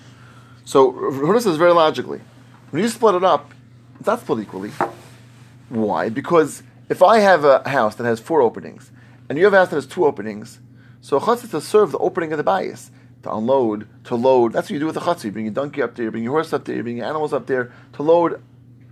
So, 0.64 0.92
Huda 0.92 1.40
says 1.40 1.57
very 1.57 1.73
logically, 1.73 2.21
when 2.71 2.83
you 2.83 2.88
split 2.90 3.14
it 3.14 3.25
up, 3.25 3.53
it's 3.99 4.07
not 4.07 4.21
split 4.21 4.40
equally. 4.40 4.71
Why? 5.71 6.11
Because 6.11 6.62
if 6.90 7.03
I 7.03 7.21
have 7.21 7.44
a 7.44 7.66
house 7.66 7.94
that 7.94 8.05
has 8.05 8.21
four 8.21 8.42
openings, 8.42 8.92
and 9.29 9.38
you 9.38 9.44
have 9.44 9.55
a 9.55 9.59
house 9.59 9.71
that 9.71 9.77
has 9.77 9.87
two 9.87 10.05
openings, 10.05 10.61
so 11.01 11.16
a 11.16 11.21
chutzner 11.21 11.44
is 11.44 11.51
to 11.53 11.61
serve 11.62 11.92
the 11.92 11.99
opening 11.99 12.33
of 12.33 12.37
the 12.37 12.44
bias. 12.44 12.90
To 13.23 13.35
unload, 13.35 13.88
to 14.05 14.14
load. 14.14 14.53
That's 14.53 14.66
what 14.68 14.75
you 14.75 14.79
do 14.79 14.87
with 14.87 14.97
a 14.97 15.01
chutzner. 15.01 15.25
You 15.25 15.33
bring 15.33 15.47
your 15.47 15.55
donkey 15.55 15.83
up 15.83 15.97
there, 15.97 16.05
you 16.05 16.11
bring 16.12 16.23
your 16.23 16.35
horse 16.35 16.53
up 16.53 16.64
there, 16.64 16.77
you 16.77 16.83
bring 16.85 16.99
your 16.99 17.07
animals 17.07 17.33
up 17.33 17.47
there, 17.47 17.73
to 17.94 18.03
load 18.03 18.40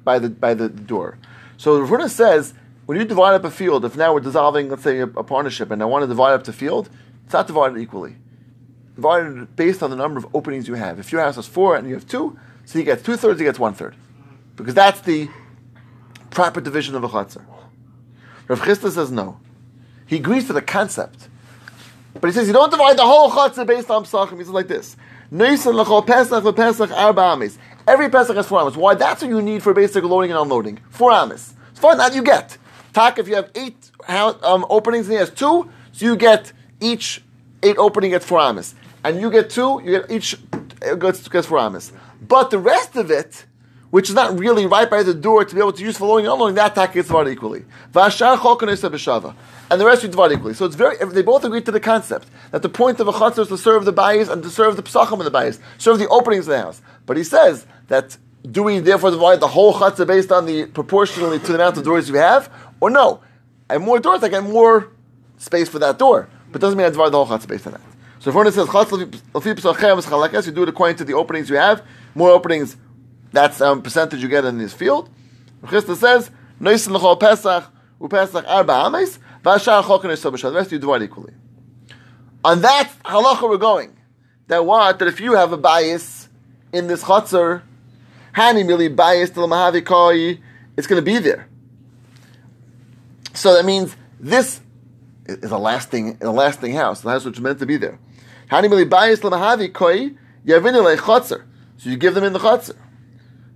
by 0.03 0.19
the 0.19 0.31
by 0.31 0.55
the 0.55 0.69
door. 0.69 1.19
So 1.59 1.77
the 1.77 1.87
Ravuna 1.87 2.11
says 2.11 2.53
when 2.87 2.99
you 2.99 3.05
divide 3.05 3.35
up 3.35 3.45
a 3.45 3.51
field, 3.51 3.85
if 3.85 3.97
now 3.97 4.15
we're 4.15 4.21
dissolving, 4.21 4.69
let's 4.69 4.83
say, 4.83 4.99
a, 4.99 5.05
a 5.05 5.25
partnership, 5.25 5.71
and 5.71 5.83
I 5.83 5.85
want 5.85 6.03
to 6.05 6.07
divide 6.07 6.33
up 6.33 6.45
the 6.45 6.53
field, 6.53 6.89
it's 7.25 7.33
not 7.33 7.47
divided 7.47 7.79
equally. 7.79 8.17
Divided 8.95 9.55
based 9.57 9.83
on 9.83 9.91
the 9.91 9.97
number 9.97 10.19
of 10.19 10.27
openings 10.35 10.69
you 10.69 10.75
have. 10.75 10.99
If 10.99 11.13
your 11.13 11.21
house 11.21 11.37
has 11.37 11.47
four 11.47 11.77
and 11.77 11.89
you 11.89 11.95
have 11.95 12.07
two, 12.07 12.39
so 12.65 12.79
he 12.79 12.85
gets 12.85 13.03
two 13.03 13.17
thirds, 13.17 13.39
he 13.41 13.45
gets 13.45 13.59
one 13.59 13.75
third, 13.75 13.95
because 14.55 14.75
that's 14.75 15.01
the 15.01 15.29
proper 16.31 16.61
division 16.61 16.95
of 16.95 17.05
a 17.05 17.09
chutzner. 17.09 17.45
Rav 18.49 18.61
Chisda 18.61 18.91
says 18.91 19.11
no. 19.11 19.41
He 20.07 20.17
agrees 20.17 20.47
to 20.47 20.53
the 20.53 20.63
concept, 20.63 21.29
but 22.21 22.29
he 22.29 22.33
says 22.33 22.47
you 22.47 22.53
don't 22.53 22.71
divide 22.71 22.97
the 22.97 23.05
whole 23.05 23.31
chutzner 23.31 23.67
based 23.67 23.91
on 23.91 24.05
psachim. 24.05 24.39
He 24.39 24.45
says 24.45 24.51
like 24.51 24.69
this. 24.69 24.97
Every 27.89 28.09
pesach 28.09 28.37
has 28.37 28.47
four 28.47 28.61
amis. 28.61 28.77
Why? 28.77 28.95
That's 28.95 29.23
what 29.23 29.29
you 29.29 29.43
need 29.43 29.63
for 29.63 29.75
basic 29.75 30.05
loading 30.05 30.31
and 30.31 30.39
unloading. 30.39 30.79
Four 30.91 31.11
amis. 31.11 31.55
It's 31.71 31.81
fine. 31.81 31.99
That 31.99 32.15
you 32.15 32.23
get. 32.23 32.59
Tak, 32.97 33.19
if 33.19 33.29
you 33.29 33.35
have 33.35 33.51
eight 33.55 33.77
um, 34.09 34.65
openings 34.71 35.07
and 35.07 35.13
he 35.13 35.19
has 35.19 35.29
two, 35.29 35.71
so 35.93 36.07
you 36.07 36.17
get 36.17 36.55
each 36.81 37.23
eight 37.63 37.77
opening 37.77 38.13
gets 38.13 38.25
four 38.25 38.41
amis, 38.41 38.75
and 39.05 39.21
you 39.21 39.31
get 39.31 39.51
two, 39.51 39.83
you 39.85 40.01
get 40.01 40.11
each 40.11 40.35
uh, 40.81 40.95
gets, 40.95 41.29
gets 41.29 41.47
four 41.47 41.59
amis. 41.59 41.93
But 42.27 42.49
the 42.51 42.59
rest 42.59 42.97
of 42.97 43.11
it, 43.11 43.45
which 43.91 44.09
is 44.09 44.15
not 44.15 44.39
really 44.39 44.65
right 44.65 44.89
by 44.89 45.03
the 45.03 45.13
door 45.13 45.45
to 45.45 45.55
be 45.55 45.61
able 45.61 45.75
to 45.75 45.83
use 45.83 45.99
for 45.99 46.07
loading 46.07 46.25
and 46.25 46.33
unloading, 46.33 46.55
that 46.55 46.75
tak 46.75 46.95
gets 46.95 47.09
divided 47.09 47.33
equally. 47.33 47.67
And 47.93 48.11
the 49.79 49.85
rest 49.85 50.03
you 50.03 50.09
divide 50.09 50.33
equally. 50.33 50.55
So 50.55 50.65
it's 50.65 50.75
very, 50.75 50.97
they 50.97 51.21
both 51.21 51.45
agree 51.45 51.61
to 51.61 51.71
the 51.71 51.81
concept 51.81 52.29
that 52.51 52.63
the 52.63 52.71
point 52.71 52.99
of 52.99 53.09
a 53.09 53.13
chutzner 53.13 53.41
is 53.41 53.49
to 53.49 53.59
serve 53.59 53.85
the 53.85 53.93
bayis 53.93 54.31
and 54.31 54.43
to 54.43 54.49
serve 54.49 54.77
the 54.77 54.83
psachim 54.83 55.19
of 55.19 55.27
the 55.27 55.31
bayis, 55.31 55.59
serve 55.77 55.99
the 55.99 56.09
openings 56.09 56.49
of 56.49 56.53
the 56.53 56.63
house. 56.63 56.81
But 57.05 57.19
he 57.19 57.25
says 57.25 57.67
that 57.89 58.17
do 58.51 58.63
we 58.63 58.79
therefore 58.79 59.11
divide 59.11 59.41
the 59.41 59.49
whole 59.49 59.75
chutzner 59.75 60.07
based 60.07 60.31
on 60.31 60.47
the 60.47 60.67
proportionally 60.67 61.39
to 61.41 61.47
the 61.49 61.55
amount 61.55 61.77
of 61.77 61.85
doors 61.85 62.09
you 62.09 62.15
have, 62.15 62.49
or 62.81 62.91
no? 62.91 63.21
I 63.69 63.75
have 63.75 63.83
more 63.83 63.99
doors, 63.99 64.23
I 64.23 64.29
get 64.29 64.45
more 64.45 64.93
space 65.39 65.69
for 65.69 65.79
that 65.81 65.99
door, 65.99 66.29
but 66.51 66.57
it 66.57 66.61
doesn't 66.61 66.79
mean 66.79 66.87
I 66.87 66.91
divide 66.91 67.11
the 67.11 67.25
whole 67.25 67.39
chutzner 67.39 67.49
based 67.49 67.67
on 67.67 67.75
that. 67.75 67.81
So 68.21 68.31
if 68.31 68.37
one 68.37 68.51
says 68.51 68.67
psachem 68.67 69.99
is 69.99 70.07
chalakas, 70.07 70.47
you 70.47 70.53
do 70.53 70.63
it 70.63 70.69
according 70.69 70.97
to 70.97 71.05
the 71.05 71.15
openings 71.15 71.51
you 71.51 71.57
have. 71.57 71.83
More 72.15 72.31
openings, 72.31 72.77
that's 73.33 73.61
um, 73.61 73.83
percentage 73.83 74.23
you 74.23 74.29
get 74.29 74.45
in 74.45 74.59
this 74.59 74.73
field. 74.73 75.11
Chisda 75.63 75.97
says 75.97 76.31
noisin 76.61 76.91
l'chol 76.91 77.19
pesach 77.21 77.65
upesach 78.01 78.45
arba 78.47 78.73
ames 78.73 79.19
v'ashar 79.43 79.83
kanesh 79.83 80.31
b'shad. 80.31 80.51
The 80.51 80.53
rest 80.53 80.73
you 80.73 80.79
divide 80.79 81.03
equally. 81.03 81.35
On 82.45 82.61
that 82.63 82.91
halacha 83.05 83.49
we're 83.49 83.57
going. 83.57 83.97
That 84.47 84.65
what? 84.65 84.99
That 84.99 85.09
if 85.09 85.21
you 85.21 85.33
have 85.35 85.53
a 85.53 85.57
bias 85.57 86.29
in 86.73 86.87
this 86.87 87.03
chutzner, 87.03 87.63
hani 88.35 89.73
to 89.73 89.83
koi, 89.83 90.39
it's 90.77 90.87
going 90.87 91.05
to 91.05 91.05
be 91.05 91.19
there. 91.19 91.49
So 93.37 93.55
that 93.55 93.65
means 93.65 93.95
this 94.19 94.61
is 95.27 95.51
a 95.51 95.59
lasting, 95.59 96.19
a 96.21 96.31
lasting 96.31 96.73
house. 96.73 97.03
The 97.03 97.11
house 97.11 97.25
which 97.25 97.37
is 97.37 97.41
meant 97.41 97.59
to 97.59 97.67
be 97.67 97.77
there. 97.77 97.99
So 98.51 98.61
you 101.91 101.97
give 101.97 102.15
them 102.15 102.25
in 102.25 102.33
the 102.33 102.39
chutzner. 102.39 102.77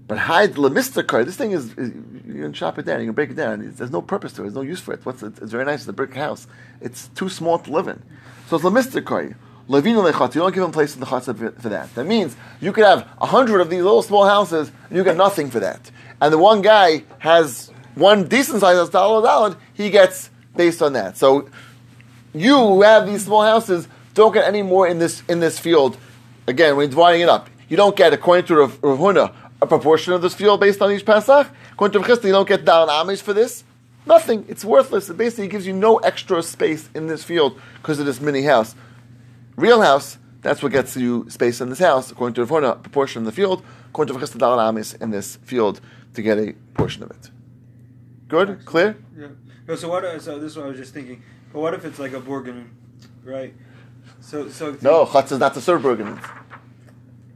But 0.06 0.18
hide 0.18 0.54
the 0.54 0.68
Mr. 0.68 1.06
Koi, 1.06 1.22
this 1.22 1.36
thing 1.36 1.52
is, 1.52 1.72
is, 1.78 1.92
you 2.26 2.42
can 2.42 2.52
chop 2.52 2.80
it 2.80 2.84
down, 2.84 2.98
you 2.98 3.06
can 3.06 3.14
break 3.14 3.30
it 3.30 3.36
down. 3.36 3.60
It's, 3.62 3.78
there's 3.78 3.92
no 3.92 4.02
purpose 4.02 4.32
to 4.32 4.42
it, 4.42 4.44
there's 4.46 4.56
no 4.56 4.62
use 4.62 4.80
for 4.80 4.92
it. 4.92 5.06
What's 5.06 5.22
it? 5.22 5.38
It's 5.40 5.52
very 5.52 5.64
nice, 5.64 5.82
it's 5.82 5.88
a 5.88 5.92
brick 5.92 6.14
house. 6.14 6.48
It's 6.80 7.06
too 7.08 7.28
small 7.28 7.60
to 7.60 7.70
live 7.70 7.86
in. 7.86 8.02
So 8.48 8.56
it's 8.56 8.64
Mr. 8.64 9.04
Koi. 9.04 9.36
Levinu 9.68 10.10
lechatz, 10.10 10.34
you 10.34 10.40
don't 10.40 10.52
give 10.52 10.64
them 10.64 10.72
place 10.72 10.94
in 10.94 11.00
the 11.00 11.06
for, 11.06 11.32
for 11.32 11.68
that. 11.68 11.94
That 11.94 12.06
means 12.06 12.36
you 12.60 12.72
could 12.72 12.84
have 12.84 13.08
a 13.20 13.26
hundred 13.26 13.60
of 13.60 13.70
these 13.70 13.84
little 13.84 14.02
small 14.02 14.26
houses 14.26 14.72
and 14.88 14.98
you 14.98 15.04
get 15.04 15.16
nothing 15.16 15.48
for 15.48 15.60
that. 15.60 15.92
And 16.20 16.32
the 16.32 16.38
one 16.38 16.60
guy 16.60 17.04
has 17.20 17.70
one 18.00 18.26
decent 18.26 18.60
size 18.60 18.76
that's 18.76 18.90
dollar 18.90 19.24
dollar, 19.24 19.56
he 19.74 19.90
gets 19.90 20.30
based 20.56 20.82
on 20.82 20.94
that. 20.94 21.16
So 21.16 21.48
you 22.34 22.56
who 22.56 22.82
have 22.82 23.06
these 23.06 23.24
small 23.24 23.42
houses 23.42 23.86
don't 24.14 24.32
get 24.32 24.46
any 24.46 24.62
more 24.62 24.88
in 24.88 24.98
this 24.98 25.22
in 25.28 25.40
this 25.40 25.58
field. 25.58 25.96
Again, 26.46 26.74
you're 26.74 26.88
dividing 26.88 27.20
it 27.20 27.28
up, 27.28 27.48
you 27.70 27.76
don't 27.76 27.94
get, 27.94 28.12
according 28.12 28.46
to 28.46 28.56
Rav, 28.56 28.80
Huna, 28.80 29.32
a 29.62 29.66
proportion 29.66 30.12
of 30.12 30.22
this 30.22 30.34
field 30.34 30.58
based 30.58 30.82
on 30.82 30.90
each 30.90 31.06
Pesach. 31.06 31.48
According 31.72 32.02
to 32.02 32.08
Rav 32.08 32.24
you 32.24 32.32
don't 32.32 32.48
get 32.48 32.64
Dal 32.64 32.88
Amish 32.88 33.22
for 33.22 33.32
this. 33.32 33.62
Nothing. 34.06 34.44
It's 34.48 34.64
worthless. 34.64 35.08
It 35.08 35.16
basically 35.16 35.46
gives 35.46 35.66
you 35.66 35.72
no 35.72 35.98
extra 35.98 36.42
space 36.42 36.88
in 36.94 37.06
this 37.06 37.22
field 37.22 37.60
because 37.76 38.00
of 38.00 38.06
this 38.06 38.20
mini 38.20 38.42
house. 38.42 38.74
Real 39.56 39.82
house, 39.82 40.18
that's 40.42 40.62
what 40.62 40.72
gets 40.72 40.96
you 40.96 41.28
space 41.28 41.60
in 41.60 41.68
this 41.68 41.78
house, 41.78 42.10
according 42.10 42.34
to 42.34 42.42
a 42.42 42.74
proportion 42.76 43.22
of 43.22 43.26
the 43.26 43.32
field. 43.32 43.62
According 43.90 44.14
to 44.14 44.18
Rav 44.18 44.28
Chisda, 44.28 44.38
Dal 44.38 44.58
Amish 44.58 45.00
in 45.00 45.10
this 45.10 45.36
field 45.36 45.80
to 46.14 46.22
get 46.22 46.38
a 46.38 46.54
portion 46.74 47.04
of 47.04 47.10
it. 47.10 47.30
Good? 48.30 48.64
Clear? 48.64 48.96
Yeah. 49.18 49.26
No, 49.68 49.74
so 49.74 49.88
what? 49.88 50.04
Uh, 50.04 50.18
so 50.18 50.38
this 50.38 50.52
is 50.52 50.56
what 50.56 50.66
I 50.66 50.68
was 50.68 50.78
just 50.78 50.94
thinking. 50.94 51.22
But 51.52 51.60
what 51.60 51.74
if 51.74 51.84
it's 51.84 51.98
like 51.98 52.12
a 52.12 52.20
Borgen, 52.20 52.68
right? 53.24 53.52
So 54.20 54.48
so 54.48 54.76
No, 54.80 55.04
Chatz 55.04 55.32
is 55.32 55.38
not 55.40 55.54
to 55.54 55.60
serve 55.60 55.82
Bergen. 55.82 56.18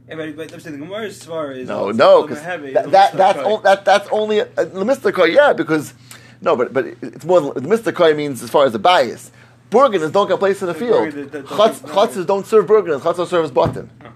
Yeah, 0.07 0.15
but, 0.15 0.35
but 0.37 0.53
I'm 0.53 0.59
saying 0.59 0.79
the 0.79 0.85
Gemara's 0.85 1.21
Svara 1.21 1.57
is 1.57 1.67
No, 1.67 1.91
no, 1.91 2.21
because 2.23 2.41
that, 2.43 2.91
that, 2.91 3.13
that's, 3.13 3.63
that, 3.63 3.85
that's 3.85 4.07
only 4.11 4.39
a, 4.39 4.45
the 4.45 4.85
Mystical, 4.85 5.27
yeah, 5.27 5.51
because, 5.51 5.95
no, 6.41 6.55
but, 6.55 6.71
but 6.73 6.85
it's 7.01 7.25
more 7.25 7.53
the 7.53 7.61
Mystical 7.61 8.13
means 8.13 8.43
as 8.43 8.49
far 8.49 8.65
as 8.65 8.71
the 8.71 8.79
bias. 8.79 9.31
Burgeners 9.71 10.11
don't 10.11 10.27
get 10.29 10.37
placed 10.37 10.61
in 10.61 10.67
the 10.67 10.75
field. 10.75 11.07
Burgen 11.07 11.31
that- 11.31 11.31
that 11.31 11.45
Chutz, 11.47 11.79
Chutzes 11.81 12.25
don't 12.27 12.45
serve 12.45 12.67
Burgeners, 12.67 13.01
Chutzes 13.01 13.27
serves 13.27 13.49
button. 13.51 13.89
Oh, 14.03 14.11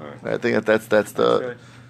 all 0.00 0.06
right. 0.06 0.34
I 0.34 0.38
think 0.38 0.54
that 0.54 0.66
that's, 0.66 0.86
that's 0.86 1.12
the, 1.12 1.38
That's. 1.38 1.60